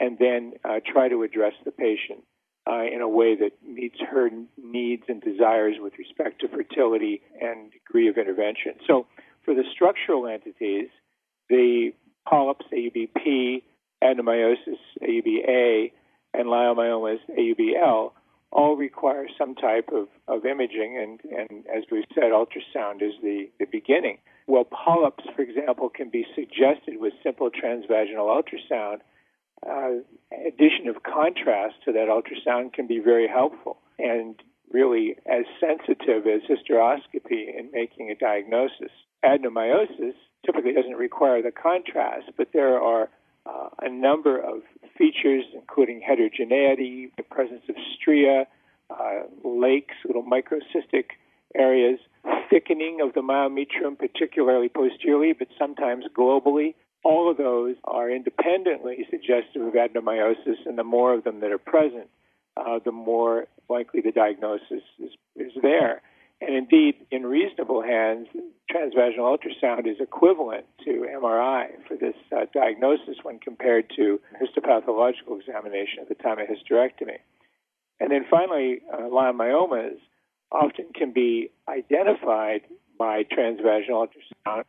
and 0.00 0.18
then 0.18 0.54
uh, 0.64 0.80
try 0.84 1.08
to 1.08 1.22
address 1.22 1.52
the 1.64 1.70
patient 1.70 2.24
uh, 2.66 2.82
in 2.82 3.00
a 3.00 3.08
way 3.08 3.34
that 3.34 3.52
meets 3.66 3.98
her 4.00 4.30
needs 4.62 5.02
and 5.08 5.20
desires 5.20 5.76
with 5.80 5.92
respect 5.98 6.40
to 6.40 6.48
fertility 6.48 7.20
and 7.40 7.72
degree 7.72 8.08
of 8.08 8.16
intervention. 8.16 8.72
So, 8.86 9.06
for 9.44 9.54
the 9.54 9.64
structural 9.72 10.28
entities, 10.28 10.88
the 11.52 11.92
polyps, 12.26 12.64
AUBP, 12.72 13.62
adenomyosis, 14.02 14.80
AUBA, 15.02 15.92
and 16.34 16.46
leiomyomas, 16.46 17.18
AUBL, 17.38 18.12
all 18.50 18.76
require 18.76 19.26
some 19.38 19.54
type 19.54 19.90
of, 19.92 20.08
of 20.28 20.44
imaging, 20.46 20.98
and, 20.98 21.20
and 21.38 21.64
as 21.74 21.84
we've 21.90 22.04
said, 22.14 22.32
ultrasound 22.32 23.02
is 23.02 23.14
the, 23.22 23.48
the 23.58 23.66
beginning. 23.66 24.18
Well, 24.46 24.64
polyps, 24.64 25.24
for 25.36 25.42
example, 25.42 25.88
can 25.88 26.10
be 26.10 26.26
suggested 26.34 27.00
with 27.00 27.12
simple 27.22 27.50
transvaginal 27.50 28.28
ultrasound. 28.28 28.98
Uh, 29.66 30.02
addition 30.46 30.88
of 30.88 31.02
contrast 31.02 31.76
to 31.84 31.92
that 31.92 32.08
ultrasound 32.08 32.72
can 32.72 32.86
be 32.86 32.98
very 32.98 33.28
helpful 33.28 33.78
and 33.98 34.42
really 34.72 35.16
as 35.26 35.44
sensitive 35.60 36.26
as 36.26 36.42
hysteroscopy 36.48 37.58
in 37.58 37.70
making 37.72 38.10
a 38.10 38.14
diagnosis. 38.14 38.90
Adenomyosis 39.24 40.14
typically 40.44 40.72
doesn't 40.72 40.96
require 40.96 41.42
the 41.42 41.52
contrast, 41.52 42.30
but 42.36 42.48
there 42.52 42.80
are 42.80 43.08
uh, 43.46 43.68
a 43.80 43.88
number 43.88 44.38
of 44.38 44.62
features, 44.96 45.44
including 45.54 46.00
heterogeneity, 46.00 47.12
the 47.16 47.22
presence 47.22 47.62
of 47.68 47.76
stria, 47.76 48.46
uh, 48.90 49.22
lakes, 49.44 49.94
little 50.06 50.24
microcystic 50.24 51.04
areas, 51.54 51.98
thickening 52.50 53.00
of 53.00 53.14
the 53.14 53.20
myometrium, 53.20 53.98
particularly 53.98 54.68
posteriorly, 54.68 55.32
but 55.32 55.48
sometimes 55.58 56.04
globally. 56.16 56.74
All 57.04 57.30
of 57.30 57.36
those 57.36 57.76
are 57.84 58.10
independently 58.10 59.06
suggestive 59.10 59.62
of 59.62 59.74
adenomyosis, 59.74 60.66
and 60.66 60.78
the 60.78 60.84
more 60.84 61.14
of 61.14 61.24
them 61.24 61.40
that 61.40 61.50
are 61.50 61.58
present, 61.58 62.08
uh, 62.56 62.78
the 62.84 62.92
more 62.92 63.46
likely 63.72 64.00
the 64.00 64.12
diagnosis 64.12 64.82
is, 64.98 65.10
is 65.36 65.52
there. 65.62 66.02
And 66.40 66.56
indeed, 66.56 66.96
in 67.10 67.24
reasonable 67.24 67.82
hands, 67.82 68.26
transvaginal 68.68 69.36
ultrasound 69.36 69.86
is 69.86 70.00
equivalent 70.00 70.66
to 70.84 71.06
MRI 71.20 71.68
for 71.86 71.96
this 71.96 72.16
uh, 72.36 72.46
diagnosis 72.52 73.16
when 73.22 73.38
compared 73.38 73.90
to 73.96 74.20
histopathological 74.40 75.38
examination 75.38 76.00
at 76.00 76.08
the 76.08 76.16
time 76.16 76.38
of 76.40 76.48
hysterectomy. 76.48 77.18
And 78.00 78.10
then 78.10 78.24
finally, 78.28 78.80
uh, 78.92 79.02
leiomyomas 79.02 79.98
often 80.50 80.86
can 80.94 81.12
be 81.12 81.50
identified 81.68 82.62
by 82.98 83.22
transvaginal 83.22 84.08
ultrasound, 84.08 84.64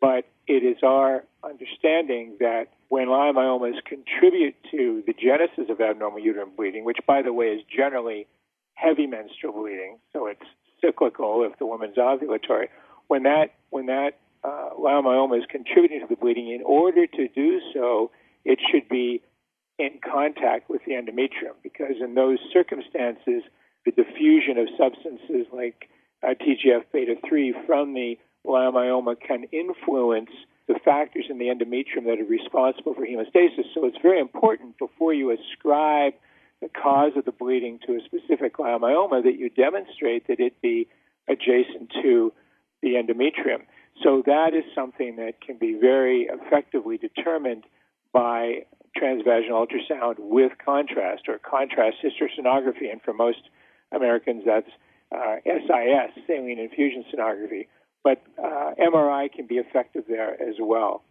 but 0.00 0.24
it 0.48 0.64
is 0.64 0.78
our 0.82 1.24
understanding 1.44 2.36
that 2.40 2.66
when 2.88 3.06
leiomyomas 3.06 3.76
contribute 3.84 4.56
to 4.70 5.02
the 5.06 5.12
genesis 5.12 5.70
of 5.70 5.80
abnormal 5.80 6.18
uterine 6.18 6.50
bleeding, 6.56 6.84
which 6.84 6.98
by 7.06 7.22
the 7.22 7.32
way 7.32 7.46
is 7.46 7.62
generally 7.74 8.26
heavy 8.74 9.06
menstrual 9.06 9.52
bleeding, 9.52 9.98
so 10.12 10.26
it's 10.26 10.44
cyclical 10.80 11.48
if 11.50 11.58
the 11.58 11.66
woman's 11.66 11.96
ovulatory. 11.96 12.68
When 13.08 13.22
that 13.24 13.54
when 13.70 13.86
that 13.86 14.18
uh, 14.42 14.70
leiomyoma 14.78 15.38
is 15.38 15.44
contributing 15.48 16.00
to 16.00 16.06
the 16.08 16.16
bleeding, 16.16 16.50
in 16.50 16.62
order 16.64 17.06
to 17.06 17.28
do 17.28 17.60
so, 17.72 18.10
it 18.44 18.58
should 18.70 18.88
be 18.88 19.22
in 19.78 19.98
contact 20.04 20.70
with 20.70 20.82
the 20.86 20.92
endometrium 20.92 21.54
because 21.62 21.96
in 22.00 22.14
those 22.14 22.38
circumstances, 22.52 23.42
the 23.84 23.90
diffusion 23.90 24.58
of 24.58 24.68
substances 24.78 25.46
like 25.52 25.88
uh, 26.22 26.34
TGF 26.34 26.84
beta 26.92 27.14
3 27.26 27.54
from 27.66 27.94
the 27.94 28.18
leiomyoma 28.46 29.16
can 29.20 29.44
influence 29.52 30.30
the 30.68 30.78
factors 30.84 31.26
in 31.28 31.38
the 31.38 31.46
endometrium 31.46 32.04
that 32.04 32.18
are 32.20 32.24
responsible 32.24 32.94
for 32.94 33.06
hemostasis. 33.06 33.66
So 33.74 33.84
it's 33.84 33.98
very 34.00 34.20
important 34.20 34.78
before 34.78 35.12
you 35.12 35.30
ascribe 35.30 36.14
the 36.64 36.80
cause 36.80 37.12
of 37.16 37.26
the 37.26 37.32
bleeding 37.32 37.78
to 37.86 37.92
a 37.92 38.00
specific 38.06 38.56
leiomyoma 38.56 39.22
that 39.22 39.38
you 39.38 39.50
demonstrate 39.50 40.26
that 40.28 40.40
it 40.40 40.60
be 40.62 40.88
adjacent 41.28 41.92
to 42.02 42.32
the 42.80 42.94
endometrium. 42.94 43.64
So 44.02 44.22
that 44.24 44.54
is 44.54 44.64
something 44.74 45.16
that 45.16 45.42
can 45.42 45.58
be 45.58 45.76
very 45.78 46.22
effectively 46.22 46.96
determined 46.96 47.64
by 48.14 48.64
transvaginal 48.96 49.66
ultrasound 49.66 50.14
with 50.18 50.52
contrast 50.64 51.24
or 51.28 51.38
contrast 51.38 51.98
hysterosonography. 52.02 52.90
And 52.90 53.02
for 53.02 53.12
most 53.12 53.42
Americans, 53.92 54.44
that's 54.46 54.70
uh, 55.14 55.36
SIS, 55.44 56.24
saline 56.26 56.58
infusion 56.58 57.04
sonography. 57.14 57.66
But 58.02 58.22
uh, 58.42 58.72
MRI 58.80 59.30
can 59.30 59.46
be 59.46 59.56
effective 59.56 60.04
there 60.08 60.32
as 60.40 60.54
well. 60.58 61.02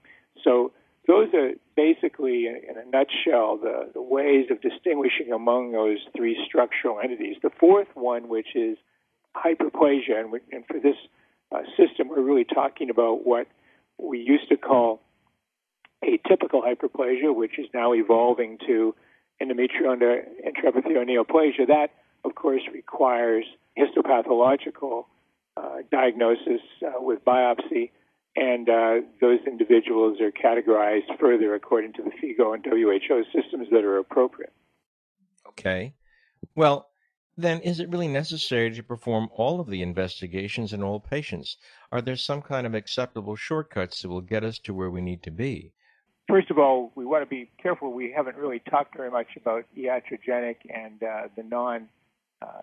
So 0.44 0.72
those 1.08 1.28
are 1.34 1.52
basically, 1.76 2.48
in 2.48 2.76
a 2.78 2.90
nutshell, 2.90 3.58
the, 3.58 3.90
the 3.94 4.02
ways 4.02 4.46
of 4.50 4.62
distinguishing 4.62 5.34
among 5.34 5.72
those 5.74 5.98
three 6.16 6.38
structural 6.46 7.00
entities. 7.02 7.36
The 7.44 7.52
fourth 7.60 7.90
one, 7.94 8.30
which 8.30 8.56
is 8.56 8.78
hyperplasia, 9.36 10.20
and, 10.20 10.32
we, 10.32 10.40
and 10.52 10.66
for 10.66 10.80
this 10.80 10.96
uh, 11.54 11.64
system, 11.76 12.08
we're 12.08 12.22
really 12.22 12.46
talking 12.46 12.90
about 12.90 13.26
what 13.26 13.48
we 13.98 14.20
used 14.20 14.48
to 14.50 14.58
call 14.58 15.02
atypical 16.04 16.64
hyperplasia, 16.64 17.36
which 17.36 17.60
is 17.60 17.68
now 17.74 17.94
evolving 17.94 18.58
to 18.68 18.96
endometrial 19.42 19.98
intraepithelial 19.98 21.06
neoplasia. 21.06 21.68
That, 21.68 21.90
of 22.24 22.36
course, 22.36 22.62
requires 22.74 23.46
histopathological 23.78 25.06
uh, 25.58 25.78
diagnosis 25.92 26.62
uh, 26.86 26.94
with 27.02 27.24
biopsy 27.26 27.92
and 28.36 28.68
uh, 28.68 28.96
those 29.22 29.40
individuals 29.46 30.20
are 30.20 30.32
categorized 30.32 31.20
further 31.20 31.54
according 31.54 31.94
to 31.94 32.04
the 32.04 32.12
FIGO 32.12 32.56
and 32.56 32.66
WHO 32.66 33.24
systems 33.25 33.68
that 33.72 33.84
are 33.84 33.98
appropriate. 34.00 34.54
Okay. 35.50 35.94
Well, 36.56 36.90
then 37.38 37.62
is 37.62 37.80
it 37.80 37.90
really 37.90 38.08
necessary 38.08 38.72
to 38.72 38.84
perform 38.84 39.30
all 39.34 39.60
of 39.60 39.68
the 39.68 39.82
investigations 39.82 40.74
in 40.74 40.84
all 40.84 41.00
patients? 41.00 41.58
Are 41.92 42.02
there 42.02 42.16
some 42.16 42.42
kind 42.42 42.68
of 42.68 42.74
acceptable 42.74 43.36
shortcuts 43.36 44.02
that 44.02 44.10
will 44.10 44.22
get 44.22 44.44
us 44.44 44.60
to 44.60 44.74
where 44.74 44.90
we 44.90 45.02
need 45.02 45.24
to 45.24 45.32
be? 45.32 45.74
First 46.28 46.50
of 46.52 46.58
all, 46.58 46.92
we 46.96 47.06
want 47.06 47.24
to 47.24 47.30
be 47.30 47.52
careful. 47.62 47.92
We 47.92 48.12
haven't 48.16 48.38
really 48.38 48.60
talked 48.70 48.96
very 48.96 49.12
much 49.12 49.28
about 49.36 49.66
iatrogenic 49.78 50.58
and 50.70 51.04
uh, 51.04 51.28
the 51.36 51.44
non, 51.44 51.90
uh, 52.42 52.62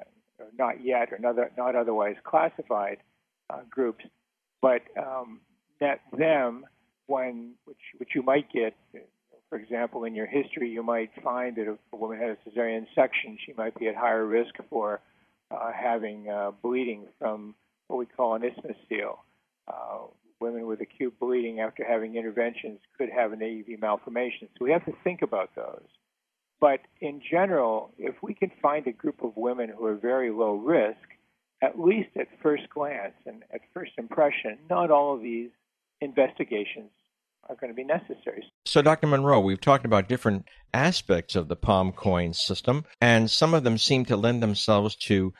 not 0.58 0.84
yet 0.84 1.12
or 1.12 1.18
not, 1.18 1.36
not 1.56 1.76
otherwise 1.76 2.16
classified 2.24 2.98
uh, 3.50 3.60
groups. 3.68 4.04
But 4.62 4.82
um, 4.98 5.40
that 5.80 6.00
them 6.16 6.64
when 7.06 7.52
which 7.64 7.78
which 7.98 8.10
you 8.14 8.22
might 8.22 8.50
get 8.52 8.74
for 9.48 9.58
example 9.58 10.04
in 10.04 10.14
your 10.14 10.26
history 10.26 10.70
you 10.70 10.82
might 10.82 11.10
find 11.22 11.56
that 11.56 11.62
if 11.62 11.78
a 11.92 11.96
woman 11.96 12.18
had 12.18 12.30
a 12.30 12.36
cesarean 12.48 12.86
section 12.94 13.36
she 13.44 13.52
might 13.54 13.76
be 13.78 13.88
at 13.88 13.96
higher 13.96 14.24
risk 14.24 14.54
for 14.68 15.00
uh, 15.50 15.72
having 15.72 16.28
uh, 16.28 16.52
bleeding 16.62 17.06
from 17.18 17.54
what 17.88 17.98
we 17.98 18.06
call 18.06 18.34
an 18.34 18.44
isthmus 18.44 18.76
seal. 18.88 19.24
Uh, 19.68 20.06
women 20.40 20.66
with 20.66 20.80
acute 20.80 21.18
bleeding 21.20 21.60
after 21.60 21.84
having 21.84 22.16
interventions 22.16 22.78
could 22.96 23.10
have 23.10 23.32
an 23.32 23.42
AV 23.42 23.78
malformation. 23.78 24.48
So 24.58 24.64
we 24.64 24.70
have 24.70 24.84
to 24.86 24.92
think 25.04 25.22
about 25.22 25.50
those. 25.54 25.84
But 26.60 26.80
in 27.00 27.20
general, 27.28 27.92
if 27.98 28.14
we 28.22 28.34
can 28.34 28.50
find 28.62 28.86
a 28.86 28.92
group 28.92 29.22
of 29.22 29.36
women 29.36 29.70
who 29.76 29.84
are 29.86 29.96
very 29.96 30.30
low 30.30 30.54
risk, 30.54 30.98
at 31.62 31.78
least 31.78 32.10
at 32.18 32.28
first 32.42 32.68
glance 32.70 33.14
and 33.26 33.42
at 33.52 33.60
first 33.74 33.92
impression, 33.98 34.58
not 34.68 34.90
all 34.90 35.14
of 35.14 35.22
these 35.22 35.50
investigations 36.00 36.90
are 37.48 37.56
going 37.56 37.70
to 37.70 37.74
be 37.74 37.84
necessary. 37.84 38.44
So, 38.64 38.82
Dr. 38.82 39.06
Munro, 39.06 39.40
we've 39.40 39.60
talked 39.60 39.84
about 39.84 40.08
different 40.08 40.46
aspects 40.72 41.34
of 41.34 41.48
the 41.48 41.56
PALM-COEIN 41.56 42.34
system, 42.34 42.84
and 43.00 43.30
some 43.30 43.54
of 43.54 43.64
them 43.64 43.78
seem 43.78 44.04
to 44.06 44.16
lend 44.16 44.42
themselves 44.42 44.94
to 44.96 45.32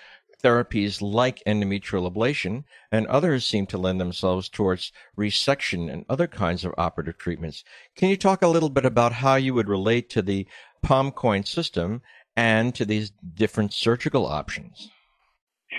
therapies 0.42 1.02
like 1.02 1.42
endometrial 1.46 2.10
ablation, 2.10 2.64
and 2.90 3.06
others 3.06 3.46
seem 3.46 3.66
to 3.66 3.78
lend 3.78 4.00
themselves 4.00 4.48
towards 4.48 4.90
resection 5.16 5.92
and 5.92 6.04
other 6.08 6.26
kinds 6.26 6.64
of 6.64 6.74
operative 6.78 7.18
treatments. 7.18 7.62
Can 7.94 8.08
you 8.08 8.16
talk 8.16 8.42
a 8.42 8.48
little 8.48 8.70
bit 8.70 8.86
about 8.86 9.12
how 9.12 9.34
you 9.36 9.54
would 9.54 9.68
relate 9.68 10.08
to 10.10 10.22
the 10.22 10.46
PALM-COEIN 10.82 11.46
system 11.46 12.02
and 12.34 12.74
to 12.74 12.84
these 12.84 13.12
different 13.34 13.72
surgical 13.72 14.26
options? 14.26 14.90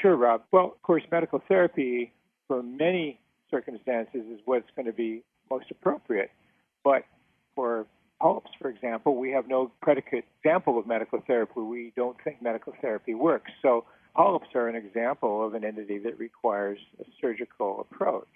Sure, 0.01 0.15
Rob. 0.15 0.43
Well, 0.51 0.65
of 0.65 0.81
course, 0.83 1.03
medical 1.11 1.41
therapy 1.47 2.13
for 2.47 2.61
many 2.63 3.19
circumstances 3.51 4.21
is 4.31 4.39
what's 4.45 4.69
going 4.75 4.87
to 4.87 4.93
be 4.93 5.23
most 5.49 5.65
appropriate. 5.69 6.31
But 6.83 7.03
for 7.53 7.85
polyps, 8.19 8.51
for 8.59 8.69
example, 8.69 9.15
we 9.17 9.31
have 9.31 9.47
no 9.47 9.71
predicate 9.81 10.25
example 10.43 10.79
of 10.79 10.87
medical 10.87 11.21
therapy. 11.27 11.59
We 11.59 11.93
don't 11.95 12.17
think 12.23 12.41
medical 12.41 12.73
therapy 12.81 13.13
works. 13.13 13.51
So 13.61 13.85
polyps 14.15 14.47
are 14.55 14.67
an 14.67 14.75
example 14.75 15.45
of 15.45 15.53
an 15.53 15.63
entity 15.63 15.99
that 15.99 16.17
requires 16.17 16.79
a 16.99 17.03
surgical 17.19 17.81
approach. 17.81 18.27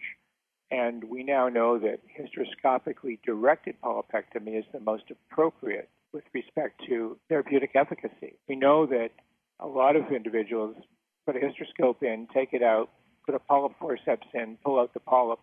And 0.71 1.03
we 1.05 1.23
now 1.23 1.47
know 1.47 1.79
that 1.79 1.99
hysteroscopically 2.19 3.19
directed 3.25 3.75
polypectomy 3.81 4.57
is 4.57 4.65
the 4.73 4.79
most 4.79 5.03
appropriate 5.11 5.89
with 6.11 6.23
respect 6.33 6.81
to 6.87 7.17
therapeutic 7.29 7.71
efficacy. 7.75 8.33
We 8.49 8.55
know 8.55 8.85
that 8.87 9.09
a 9.59 9.67
lot 9.67 9.95
of 9.95 10.11
individuals 10.11 10.75
put 11.25 11.35
a 11.35 11.39
hysteroscope 11.39 12.01
in, 12.01 12.27
take 12.33 12.53
it 12.53 12.63
out, 12.63 12.89
put 13.25 13.35
a 13.35 13.39
polyp 13.39 13.73
forceps 13.79 14.27
in, 14.33 14.57
pull 14.63 14.79
out 14.79 14.93
the 14.93 14.99
polyp, 14.99 15.39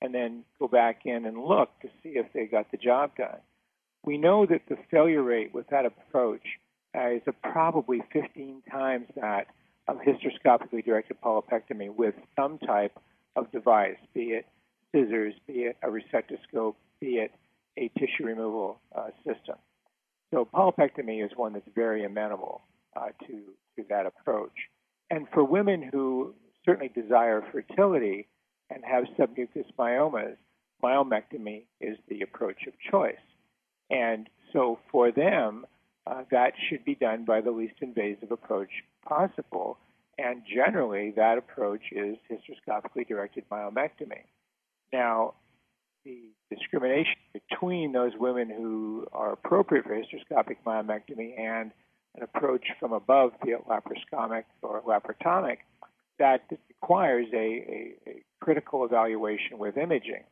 and 0.00 0.14
then 0.14 0.44
go 0.58 0.68
back 0.68 1.00
in 1.04 1.26
and 1.26 1.42
look 1.42 1.68
to 1.80 1.88
see 2.02 2.10
if 2.10 2.26
they 2.32 2.46
got 2.46 2.70
the 2.70 2.76
job 2.76 3.16
done. 3.16 3.38
We 4.04 4.18
know 4.18 4.46
that 4.46 4.62
the 4.68 4.76
failure 4.90 5.22
rate 5.22 5.52
with 5.52 5.68
that 5.68 5.86
approach 5.86 6.42
uh, 6.96 7.10
is 7.10 7.22
probably 7.42 8.02
15 8.12 8.62
times 8.70 9.06
that 9.16 9.48
of 9.88 9.98
hysteroscopically 9.98 10.84
directed 10.84 11.20
polypectomy 11.20 11.94
with 11.94 12.14
some 12.34 12.58
type 12.58 12.98
of 13.36 13.50
device, 13.52 13.96
be 14.14 14.32
it 14.32 14.46
scissors, 14.92 15.34
be 15.46 15.64
it 15.64 15.76
a 15.82 15.88
resectoscope, 15.88 16.74
be 17.00 17.18
it 17.18 17.32
a 17.76 17.88
tissue 17.98 18.24
removal 18.24 18.80
uh, 18.94 19.08
system. 19.18 19.56
So 20.32 20.48
polypectomy 20.52 21.24
is 21.24 21.30
one 21.36 21.52
that's 21.52 21.68
very 21.74 22.04
amenable 22.04 22.62
uh, 22.96 23.08
to, 23.26 23.42
to 23.76 23.84
that 23.88 24.06
approach. 24.06 24.52
And 25.10 25.26
for 25.32 25.44
women 25.44 25.88
who 25.92 26.34
certainly 26.66 26.88
desire 26.88 27.42
fertility 27.52 28.26
and 28.70 28.84
have 28.84 29.04
submucous 29.18 29.66
myomas, 29.78 30.36
myomectomy 30.82 31.62
is 31.80 31.96
the 32.08 32.20
approach 32.20 32.66
of 32.66 32.74
choice. 32.90 33.14
And 33.88 34.28
so 34.52 34.78
for 34.90 35.10
them, 35.12 35.64
uh, 36.06 36.22
that 36.30 36.52
should 36.68 36.84
be 36.84 36.94
done 36.94 37.24
by 37.24 37.40
the 37.40 37.50
least 37.50 37.74
invasive 37.80 38.30
approach 38.30 38.70
possible. 39.06 39.78
And 40.18 40.42
generally, 40.52 41.12
that 41.16 41.38
approach 41.38 41.82
is 41.92 42.16
hysteroscopically 42.30 43.06
directed 43.06 43.44
myomectomy. 43.50 44.24
Now, 44.92 45.34
the 46.04 46.30
discrimination 46.50 47.16
between 47.32 47.92
those 47.92 48.12
women 48.18 48.48
who 48.48 49.06
are 49.12 49.32
appropriate 49.32 49.84
for 49.84 49.94
hysteroscopic 49.94 50.56
myomectomy 50.64 51.38
and 51.38 51.72
an 52.14 52.22
approach 52.22 52.64
from 52.80 52.92
above, 52.92 53.32
be 53.44 53.50
it 53.50 53.66
laparoscopic 53.68 54.44
or 54.62 54.80
laparotomic, 54.82 55.58
that 56.18 56.42
requires 56.68 57.26
a, 57.32 57.36
a, 57.36 57.94
a 58.06 58.22
critical 58.40 58.84
evaluation 58.84 59.58
with 59.58 59.76
imaging. 59.76 60.24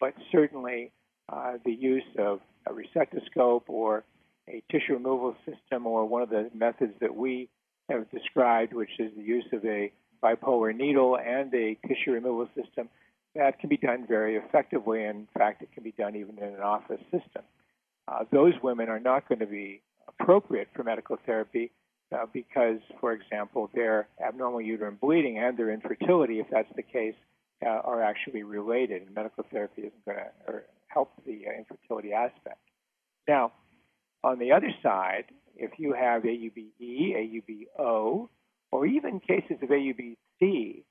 But 0.00 0.14
certainly, 0.30 0.92
uh, 1.28 1.54
the 1.64 1.72
use 1.72 2.04
of 2.18 2.40
a 2.66 2.72
resectoscope 2.72 3.62
or 3.68 4.04
a 4.48 4.62
tissue 4.70 4.94
removal 4.94 5.34
system, 5.44 5.86
or 5.86 6.06
one 6.06 6.22
of 6.22 6.30
the 6.30 6.50
methods 6.54 6.92
that 7.00 7.14
we 7.14 7.48
have 7.88 8.08
described, 8.10 8.72
which 8.72 8.90
is 8.98 9.10
the 9.16 9.22
use 9.22 9.46
of 9.52 9.64
a 9.64 9.92
bipolar 10.22 10.74
needle 10.74 11.18
and 11.18 11.52
a 11.54 11.76
tissue 11.86 12.12
removal 12.12 12.48
system, 12.54 12.88
that 13.34 13.58
can 13.58 13.68
be 13.68 13.76
done 13.76 14.06
very 14.06 14.36
effectively. 14.36 15.04
In 15.04 15.26
fact, 15.36 15.62
it 15.62 15.72
can 15.72 15.82
be 15.82 15.92
done 15.92 16.16
even 16.16 16.38
in 16.38 16.54
an 16.54 16.60
office 16.60 17.00
system. 17.10 17.42
Uh, 18.08 18.24
those 18.30 18.54
women 18.62 18.88
are 18.88 19.00
not 19.00 19.28
going 19.28 19.40
to 19.40 19.46
be 19.46 19.80
appropriate 20.08 20.68
for 20.74 20.84
medical 20.84 21.18
therapy 21.26 21.70
uh, 22.12 22.26
because, 22.32 22.78
for 23.00 23.12
example, 23.12 23.70
their 23.74 24.08
abnormal 24.24 24.60
uterine 24.60 24.98
bleeding 25.00 25.38
and 25.38 25.56
their 25.56 25.70
infertility, 25.70 26.40
if 26.40 26.46
that's 26.50 26.68
the 26.76 26.82
case, 26.82 27.14
uh, 27.64 27.68
are 27.68 28.02
actually 28.02 28.42
related, 28.42 29.02
and 29.02 29.14
medical 29.14 29.44
therapy 29.50 29.82
isn't 29.82 30.04
going 30.04 30.18
to 30.18 30.60
help 30.88 31.12
the 31.26 31.46
uh, 31.46 31.58
infertility 31.58 32.12
aspect. 32.12 32.60
Now, 33.26 33.52
on 34.22 34.38
the 34.38 34.52
other 34.52 34.70
side, 34.82 35.24
if 35.56 35.72
you 35.78 35.94
have 35.94 36.22
AUBE, 36.22 36.72
AUBO, 37.78 38.28
or 38.70 38.86
even 38.86 39.20
cases 39.20 39.56
of 39.62 39.68
AUBC, 39.68 40.82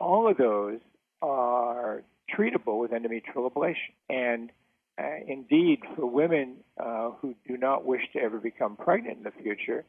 all 0.00 0.30
of 0.30 0.36
those 0.36 0.80
are 1.22 2.02
treatable 2.36 2.80
with 2.80 2.90
endometrial 2.90 3.50
ablation. 3.50 3.92
And 4.08 4.50
uh, 4.98 5.04
indeed, 5.26 5.80
for 5.96 6.06
women 6.06 6.56
uh, 6.78 7.10
who 7.20 7.34
do 7.46 7.56
not 7.56 7.84
wish 7.84 8.02
to 8.14 8.20
ever 8.20 8.38
become 8.38 8.76
pregnant 8.76 9.18
in 9.18 9.22
the 9.24 9.30
future, 9.42 9.84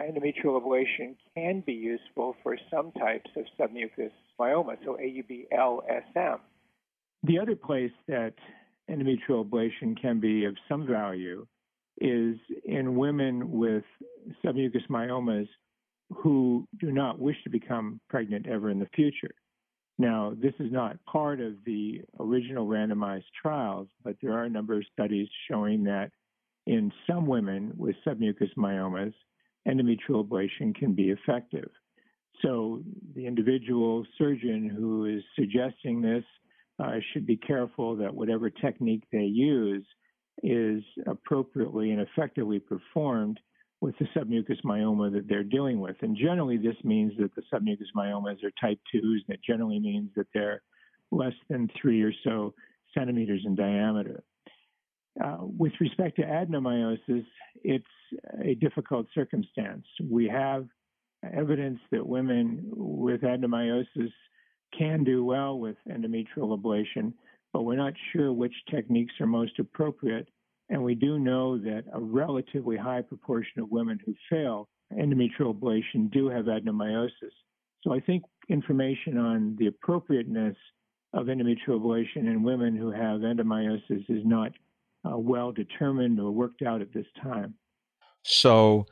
endometrial 0.00 0.60
ablation 0.60 1.16
can 1.36 1.60
be 1.60 1.72
useful 1.72 2.36
for 2.42 2.56
some 2.70 2.92
types 2.92 3.30
of 3.36 3.44
submucous 3.58 4.10
myoma, 4.38 4.76
so 4.84 4.96
AUBLSM. 5.00 6.38
The 7.22 7.38
other 7.38 7.56
place 7.56 7.92
that 8.08 8.34
endometrial 8.90 9.48
ablation 9.48 10.00
can 10.00 10.20
be 10.20 10.44
of 10.44 10.56
some 10.68 10.86
value 10.86 11.46
is 12.00 12.36
in 12.64 12.96
women 12.96 13.50
with 13.52 13.84
submucous 14.44 14.86
myomas 14.90 15.48
who 16.10 16.66
do 16.80 16.90
not 16.90 17.18
wish 17.18 17.36
to 17.44 17.50
become 17.50 18.00
pregnant 18.08 18.46
ever 18.46 18.70
in 18.70 18.78
the 18.78 18.88
future. 18.94 19.34
Now, 19.96 20.34
this 20.36 20.54
is 20.58 20.72
not 20.72 21.02
part 21.04 21.40
of 21.40 21.54
the 21.64 22.02
original 22.18 22.66
randomized 22.66 23.24
trials, 23.40 23.88
but 24.02 24.16
there 24.20 24.32
are 24.32 24.44
a 24.44 24.50
number 24.50 24.74
of 24.76 24.84
studies 24.92 25.28
showing 25.48 25.84
that 25.84 26.10
in 26.66 26.92
some 27.06 27.26
women 27.26 27.72
with 27.76 27.94
submucous 28.06 28.52
myomas, 28.58 29.14
endometrial 29.68 30.26
ablation 30.26 30.74
can 30.74 30.94
be 30.94 31.10
effective. 31.10 31.68
So 32.42 32.82
the 33.14 33.26
individual 33.26 34.04
surgeon 34.18 34.68
who 34.68 35.06
is 35.06 35.22
suggesting 35.36 36.02
this 36.02 36.24
uh, 36.78 36.96
should 37.12 37.26
be 37.26 37.36
careful 37.36 37.96
that 37.96 38.14
whatever 38.14 38.50
technique 38.50 39.04
they 39.12 39.22
use 39.22 39.84
is 40.42 40.82
appropriately 41.06 41.92
and 41.92 42.00
effectively 42.00 42.58
performed 42.58 43.38
with 43.80 43.94
the 43.98 44.06
submucous 44.16 44.60
myoma 44.64 45.12
that 45.12 45.28
they're 45.28 45.44
dealing 45.44 45.80
with. 45.80 45.96
And 46.00 46.16
generally, 46.16 46.56
this 46.56 46.76
means 46.82 47.12
that 47.18 47.34
the 47.34 47.42
submucous 47.52 47.92
myomas 47.96 48.42
are 48.42 48.50
type 48.60 48.80
2s, 48.94 49.18
and 49.28 49.34
it 49.34 49.40
generally 49.46 49.78
means 49.78 50.10
that 50.16 50.26
they're 50.34 50.62
less 51.12 51.34
than 51.48 51.68
three 51.80 52.02
or 52.02 52.12
so 52.24 52.54
centimeters 52.96 53.42
in 53.44 53.54
diameter. 53.54 54.24
Uh, 55.22 55.36
with 55.40 55.72
respect 55.80 56.16
to 56.16 56.22
adenomyosis, 56.22 57.24
it's 57.62 57.84
a 58.42 58.54
difficult 58.54 59.06
circumstance. 59.14 59.84
We 60.08 60.28
have 60.28 60.66
evidence 61.32 61.80
that 61.90 62.06
women 62.06 62.64
with 62.74 63.22
adenomyosis 63.22 64.12
can 64.76 65.04
do 65.04 65.24
well 65.24 65.58
with 65.58 65.76
endometrial 65.88 66.58
ablation, 66.58 67.12
but 67.52 67.62
we're 67.62 67.76
not 67.76 67.94
sure 68.12 68.32
which 68.32 68.54
techniques 68.70 69.14
are 69.20 69.26
most 69.26 69.58
appropriate. 69.58 70.28
And 70.70 70.82
we 70.82 70.94
do 70.94 71.18
know 71.18 71.58
that 71.58 71.84
a 71.92 72.00
relatively 72.00 72.76
high 72.76 73.02
proportion 73.02 73.60
of 73.60 73.70
women 73.70 73.98
who 74.04 74.14
fail 74.30 74.68
endometrial 74.92 75.54
ablation 75.54 76.10
do 76.10 76.28
have 76.28 76.46
adenomyosis. 76.46 77.32
So 77.82 77.92
I 77.92 78.00
think 78.00 78.24
information 78.48 79.18
on 79.18 79.56
the 79.58 79.66
appropriateness 79.66 80.56
of 81.12 81.26
endometrial 81.26 81.80
ablation 81.80 82.26
in 82.26 82.42
women 82.42 82.76
who 82.76 82.90
have 82.90 83.20
adenomyosis 83.20 84.04
is 84.08 84.24
not 84.24 84.52
uh, 85.04 85.16
well 85.16 85.52
determined 85.52 86.18
or 86.18 86.32
worked 86.32 86.62
out 86.62 86.80
at 86.80 86.92
this 86.92 87.06
time. 87.22 87.54
So, 88.26 88.86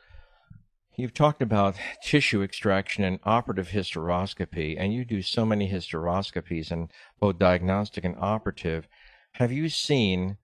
you've 0.95 1.15
talked 1.15 1.41
about 1.41 1.75
tissue 2.03 2.43
extraction 2.43 3.03
and 3.03 3.19
operative 3.23 3.69
hysteroscopy, 3.69 4.75
and 4.77 4.93
you 4.93 5.03
do 5.05 5.23
so 5.23 5.43
many 5.43 5.71
hysteroscopies 5.71 6.69
and 6.69 6.91
both 7.19 7.39
diagnostic 7.39 8.05
and 8.05 8.15
operative. 8.19 8.87
Have 9.33 9.51
you 9.51 9.69
seen 9.69 10.37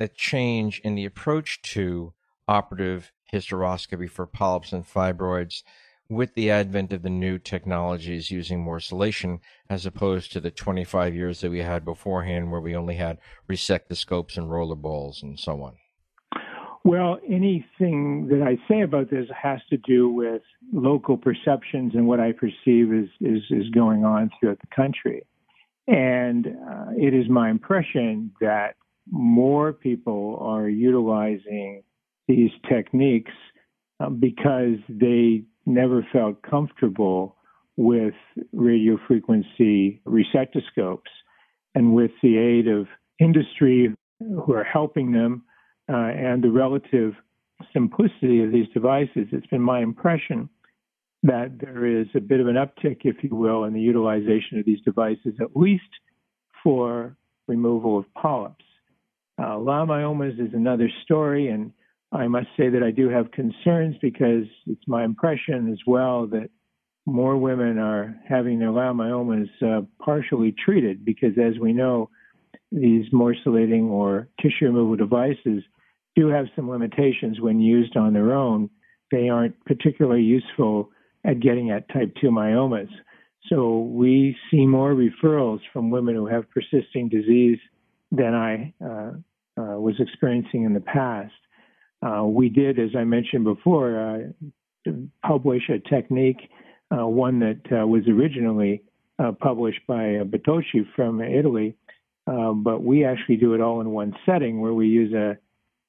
a 0.00 0.08
change 0.08 0.80
in 0.80 0.96
the 0.96 1.04
approach 1.04 1.62
to 1.62 2.14
operative 2.48 3.12
hysteroscopy 3.32 4.10
for 4.10 4.26
polyps 4.26 4.72
and 4.72 4.84
fibroids 4.84 5.62
with 6.08 6.34
the 6.34 6.50
advent 6.50 6.92
of 6.92 7.02
the 7.02 7.10
new 7.10 7.38
technologies 7.38 8.32
using 8.32 8.64
morcellation 8.64 9.38
as 9.70 9.86
opposed 9.86 10.32
to 10.32 10.40
the 10.40 10.50
25 10.50 11.14
years 11.14 11.42
that 11.42 11.50
we 11.52 11.60
had 11.60 11.84
beforehand 11.84 12.50
where 12.50 12.60
we 12.60 12.74
only 12.74 12.96
had 12.96 13.18
resectoscopes 13.48 14.36
and 14.36 14.50
roller 14.50 14.74
balls 14.74 15.22
and 15.22 15.38
so 15.38 15.62
on? 15.62 15.76
Well, 16.86 17.18
anything 17.28 18.28
that 18.28 18.42
I 18.46 18.58
say 18.70 18.82
about 18.82 19.10
this 19.10 19.26
has 19.36 19.58
to 19.70 19.76
do 19.76 20.08
with 20.08 20.42
local 20.72 21.16
perceptions 21.16 21.96
and 21.96 22.06
what 22.06 22.20
I 22.20 22.30
perceive 22.30 22.92
is, 22.92 23.08
is, 23.20 23.42
is 23.50 23.68
going 23.70 24.04
on 24.04 24.30
throughout 24.38 24.60
the 24.60 24.68
country. 24.68 25.26
And 25.88 26.46
uh, 26.46 26.92
it 26.96 27.12
is 27.12 27.28
my 27.28 27.50
impression 27.50 28.30
that 28.40 28.76
more 29.10 29.72
people 29.72 30.38
are 30.40 30.68
utilizing 30.68 31.82
these 32.28 32.52
techniques 32.68 33.32
uh, 33.98 34.08
because 34.08 34.78
they 34.88 35.42
never 35.66 36.06
felt 36.12 36.40
comfortable 36.42 37.34
with 37.76 38.14
radio 38.52 38.96
frequency 39.08 40.00
resectoscopes. 40.06 41.10
And 41.74 41.96
with 41.96 42.12
the 42.22 42.38
aid 42.38 42.68
of 42.68 42.86
industry 43.18 43.92
who 44.20 44.52
are 44.52 44.62
helping 44.62 45.10
them 45.10 45.42
uh, 45.88 45.96
and 45.96 46.42
the 46.42 46.50
relative 46.50 47.14
simplicity 47.72 48.42
of 48.42 48.52
these 48.52 48.68
devices, 48.74 49.28
it's 49.32 49.46
been 49.46 49.62
my 49.62 49.80
impression 49.80 50.48
that 51.22 51.58
there 51.60 51.86
is 51.86 52.06
a 52.14 52.20
bit 52.20 52.40
of 52.40 52.46
an 52.46 52.56
uptick, 52.56 53.00
if 53.04 53.16
you 53.22 53.34
will, 53.34 53.64
in 53.64 53.72
the 53.72 53.80
utilization 53.80 54.58
of 54.58 54.64
these 54.64 54.80
devices, 54.82 55.34
at 55.40 55.56
least 55.56 55.82
for 56.62 57.16
removal 57.46 57.98
of 57.98 58.04
polyps. 58.14 58.64
Uh, 59.38 59.56
leiomyomas 59.56 60.40
is 60.40 60.54
another 60.54 60.88
story, 61.04 61.48
and 61.48 61.72
I 62.12 62.28
must 62.28 62.48
say 62.56 62.68
that 62.68 62.82
I 62.82 62.90
do 62.90 63.08
have 63.08 63.30
concerns 63.32 63.96
because 64.00 64.44
it's 64.66 64.86
my 64.86 65.04
impression 65.04 65.70
as 65.72 65.78
well 65.86 66.26
that 66.28 66.50
more 67.06 67.36
women 67.36 67.78
are 67.78 68.16
having 68.28 68.58
their 68.58 68.70
leiomyomas 68.70 69.48
uh, 69.62 69.82
partially 70.00 70.52
treated 70.52 71.04
because, 71.04 71.32
as 71.38 71.58
we 71.58 71.72
know, 71.72 72.10
these 72.72 73.06
morcellating 73.12 73.88
or 73.88 74.28
tissue 74.40 74.66
removal 74.66 74.96
devices 74.96 75.62
do 76.14 76.28
have 76.28 76.46
some 76.56 76.68
limitations 76.68 77.40
when 77.40 77.60
used 77.60 77.96
on 77.96 78.12
their 78.12 78.34
own. 78.34 78.70
They 79.12 79.28
aren't 79.28 79.62
particularly 79.64 80.22
useful 80.22 80.90
at 81.24 81.40
getting 81.40 81.70
at 81.70 81.88
type 81.90 82.14
2 82.20 82.28
myomas. 82.28 82.88
So 83.48 83.80
we 83.80 84.36
see 84.50 84.66
more 84.66 84.94
referrals 84.94 85.60
from 85.72 85.90
women 85.90 86.14
who 86.14 86.26
have 86.26 86.44
persisting 86.50 87.08
disease 87.08 87.58
than 88.10 88.34
I 88.34 88.72
uh, 88.84 89.12
uh, 89.58 89.78
was 89.78 89.94
experiencing 90.00 90.64
in 90.64 90.74
the 90.74 90.80
past. 90.80 91.32
Uh, 92.02 92.24
we 92.24 92.48
did, 92.48 92.78
as 92.78 92.90
I 92.96 93.04
mentioned 93.04 93.44
before, 93.44 94.32
uh, 94.86 94.90
publish 95.24 95.62
a 95.68 95.78
technique, 95.88 96.50
uh, 96.90 97.06
one 97.06 97.40
that 97.40 97.60
uh, 97.72 97.86
was 97.86 98.02
originally 98.08 98.82
published 99.40 99.80
by 99.88 100.20
Bettocchi 100.24 100.86
from 100.94 101.22
Italy, 101.22 101.74
but 102.26 102.82
we 102.82 103.04
actually 103.04 103.36
do 103.36 103.54
it 103.54 103.60
all 103.60 103.80
in 103.80 103.90
one 103.90 104.14
setting 104.26 104.60
where 104.60 104.74
we 104.74 104.88
use 104.88 105.12
a 105.14 105.36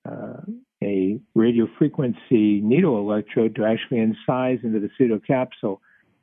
uh, 0.09 0.41
a 0.83 1.19
radio 1.33 1.67
frequency 1.77 2.61
needle 2.61 2.99
electrode 2.99 3.55
to 3.55 3.65
actually 3.65 3.97
incise 3.97 4.63
into 4.63 4.79
the 4.79 4.89
pseudocapsule. 4.99 5.79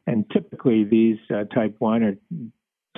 And 0.07 0.25
typically, 0.31 0.85
these 0.85 1.19
uh, 1.31 1.45
type 1.45 1.75
1 1.79 2.03
or 2.03 2.15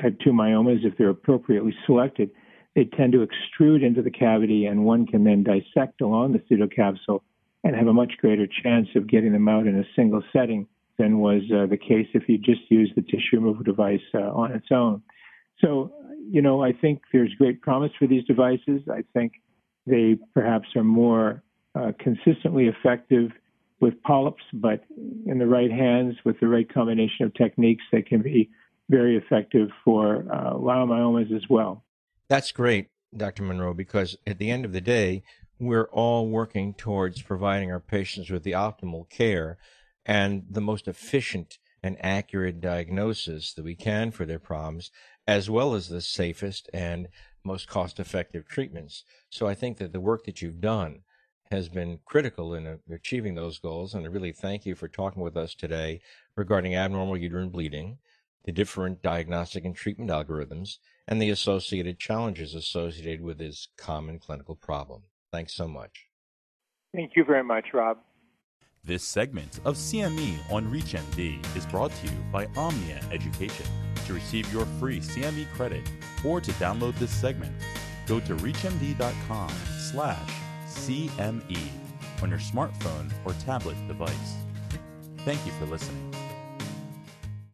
type 0.00 0.18
2 0.22 0.31
myomas, 0.31 0.85
if 0.85 0.98
they're 0.98 1.11
appropriately 1.11 1.74
selected, 1.87 2.31
they 2.74 2.85
tend 2.85 3.12
to 3.12 3.26
extrude 3.26 3.83
into 3.83 4.02
the 4.02 4.11
cavity, 4.11 4.66
and 4.66 4.85
one 4.85 5.07
can 5.07 5.24
then 5.24 5.42
dissect 5.42 6.02
along 6.02 6.33
the 6.33 6.40
pseudocapsule 6.40 7.20
and 7.64 7.74
have 7.74 7.87
a 7.87 7.92
much 7.92 8.12
greater 8.18 8.46
chance 8.46 8.88
of 8.94 9.09
getting 9.09 9.33
them 9.33 9.48
out 9.48 9.66
in 9.66 9.79
a 9.79 9.85
single 9.96 10.22
setting 10.33 10.66
than 10.98 11.18
was 11.18 11.42
uh, 11.55 11.66
the 11.66 11.76
case 11.76 12.07
if 12.14 12.29
you 12.29 12.38
just 12.38 12.70
use 12.70 12.90
the 12.94 13.02
tissue 13.02 13.35
removal 13.37 13.62
device 13.62 14.00
uh, 14.14 14.18
on 14.18 14.52
its 14.52 14.66
own. 14.70 15.02
So, 15.61 15.92
you 16.31 16.42
know, 16.42 16.62
I 16.62 16.73
think 16.73 17.03
there's 17.12 17.33
great 17.38 17.62
promise 17.62 17.92
for 17.99 18.07
these 18.07 18.25
devices. 18.25 18.83
I 18.90 19.05
think 19.12 19.33
they 19.87 20.19
perhaps 20.35 20.69
are 20.77 20.85
more 20.85 21.42
uh, 21.75 21.92
consistently 21.99 22.66
effective 22.66 23.31
with 23.81 24.01
polyps, 24.03 24.42
but 24.53 24.85
in 25.27 25.38
the 25.38 25.47
right 25.47 25.71
hands 25.71 26.16
with 26.25 26.40
the 26.40 26.49
right 26.49 26.73
combination 26.73 27.27
of 27.27 27.35
techniques, 27.35 27.85
they 27.92 28.03
can 28.03 28.23
be 28.23 28.51
very 28.88 29.16
effective 29.16 29.69
for 29.85 30.25
uh, 30.33 30.55
leiomyomas 30.55 31.35
as 31.35 31.42
well. 31.51 31.85
That's 32.29 32.53
great, 32.53 32.88
Dr. 33.16 33.42
Munro, 33.42 33.75
because 33.75 34.16
at 34.27 34.38
the 34.38 34.51
end 34.51 34.64
of 34.64 34.73
the 34.73 34.81
day, 34.81 35.23
we're 35.59 35.88
all 35.90 36.29
working 36.29 36.75
towards 36.75 37.23
providing 37.23 37.71
our 37.71 37.81
patients 37.81 38.31
with 38.31 38.42
the 38.42 38.53
optimal 38.53 39.09
care 39.09 39.59
and 40.05 40.45
the 40.51 40.61
most 40.61 40.87
efficient 40.87 41.59
and 41.83 41.97
accurate 42.01 42.61
diagnosis 42.61 43.53
that 43.53 43.65
we 43.65 43.75
can 43.75 44.11
for 44.11 44.25
their 44.25 44.39
problems, 44.39 44.91
as 45.27 45.51
well 45.51 45.75
as 45.75 45.89
the 45.89 46.01
safest 46.01 46.69
and 46.73 47.09
most 47.45 47.69
cost 47.69 48.01
effective 48.01 48.47
treatments. 48.49 49.05
So 49.31 49.47
I 49.47 49.55
think 49.55 49.79
that 49.79 49.93
the 49.93 50.01
work 50.01 50.25
that 50.25 50.43
you've 50.43 50.61
done 50.61 51.03
has 51.51 51.69
been 51.69 52.01
critical 52.05 52.55
in 52.55 52.81
achieving 52.93 53.35
those 53.35 53.59
goals. 53.59 53.95
And 53.95 54.05
I 54.05 54.09
really 54.09 54.33
thank 54.33 54.67
you 54.67 54.75
for 54.75 54.89
talking 54.89 55.23
with 55.23 55.37
us 55.37 55.55
today 55.55 56.01
regarding 56.35 56.75
abnormal 56.75 57.17
uterine 57.17 57.51
bleeding, 57.51 57.99
the 58.45 58.53
different 58.53 59.03
diagnostic 59.03 59.65
and 59.65 59.75
treatment 59.75 60.11
algorithms, 60.11 60.79
and 61.07 61.23
the 61.23 61.31
associated 61.31 61.99
challenges 62.01 62.55
associated 62.55 63.23
with 63.23 63.39
this 63.39 63.69
common 63.77 64.19
clinical 64.19 64.57
problem. 64.57 65.03
Thanks 65.31 65.55
so 65.55 65.69
much. 65.69 66.07
Thank 66.93 67.12
you 67.15 67.25
very 67.25 67.45
much, 67.45 67.67
Rob. 67.73 67.99
This 68.87 69.03
segment 69.03 69.59
of 69.64 69.75
CME 69.75 70.38
on 70.49 70.70
ReachMD 70.70 71.57
is 71.57 71.66
brought 71.66 71.90
to 71.90 72.07
you 72.07 72.16
by 72.31 72.46
Omnia 72.57 73.01
Education. 73.11 73.66
To 74.07 74.14
receive 74.14 74.51
your 74.53 74.64
free 74.79 75.01
CME 75.01 75.53
credit 75.55 75.83
or 76.25 76.40
to 76.40 76.53
download 76.53 76.96
this 77.01 77.11
segment, 77.11 77.53
go 78.07 78.20
to 78.20 78.37
reachmd.com 78.37 79.51
slash 79.90 80.31
CME 80.68 81.68
on 82.22 82.31
your 82.31 82.38
smartphone 82.38 83.12
or 83.25 83.33
tablet 83.44 83.77
device. 83.88 84.35
Thank 85.25 85.44
you 85.44 85.51
for 85.59 85.66
listening. 85.66 86.15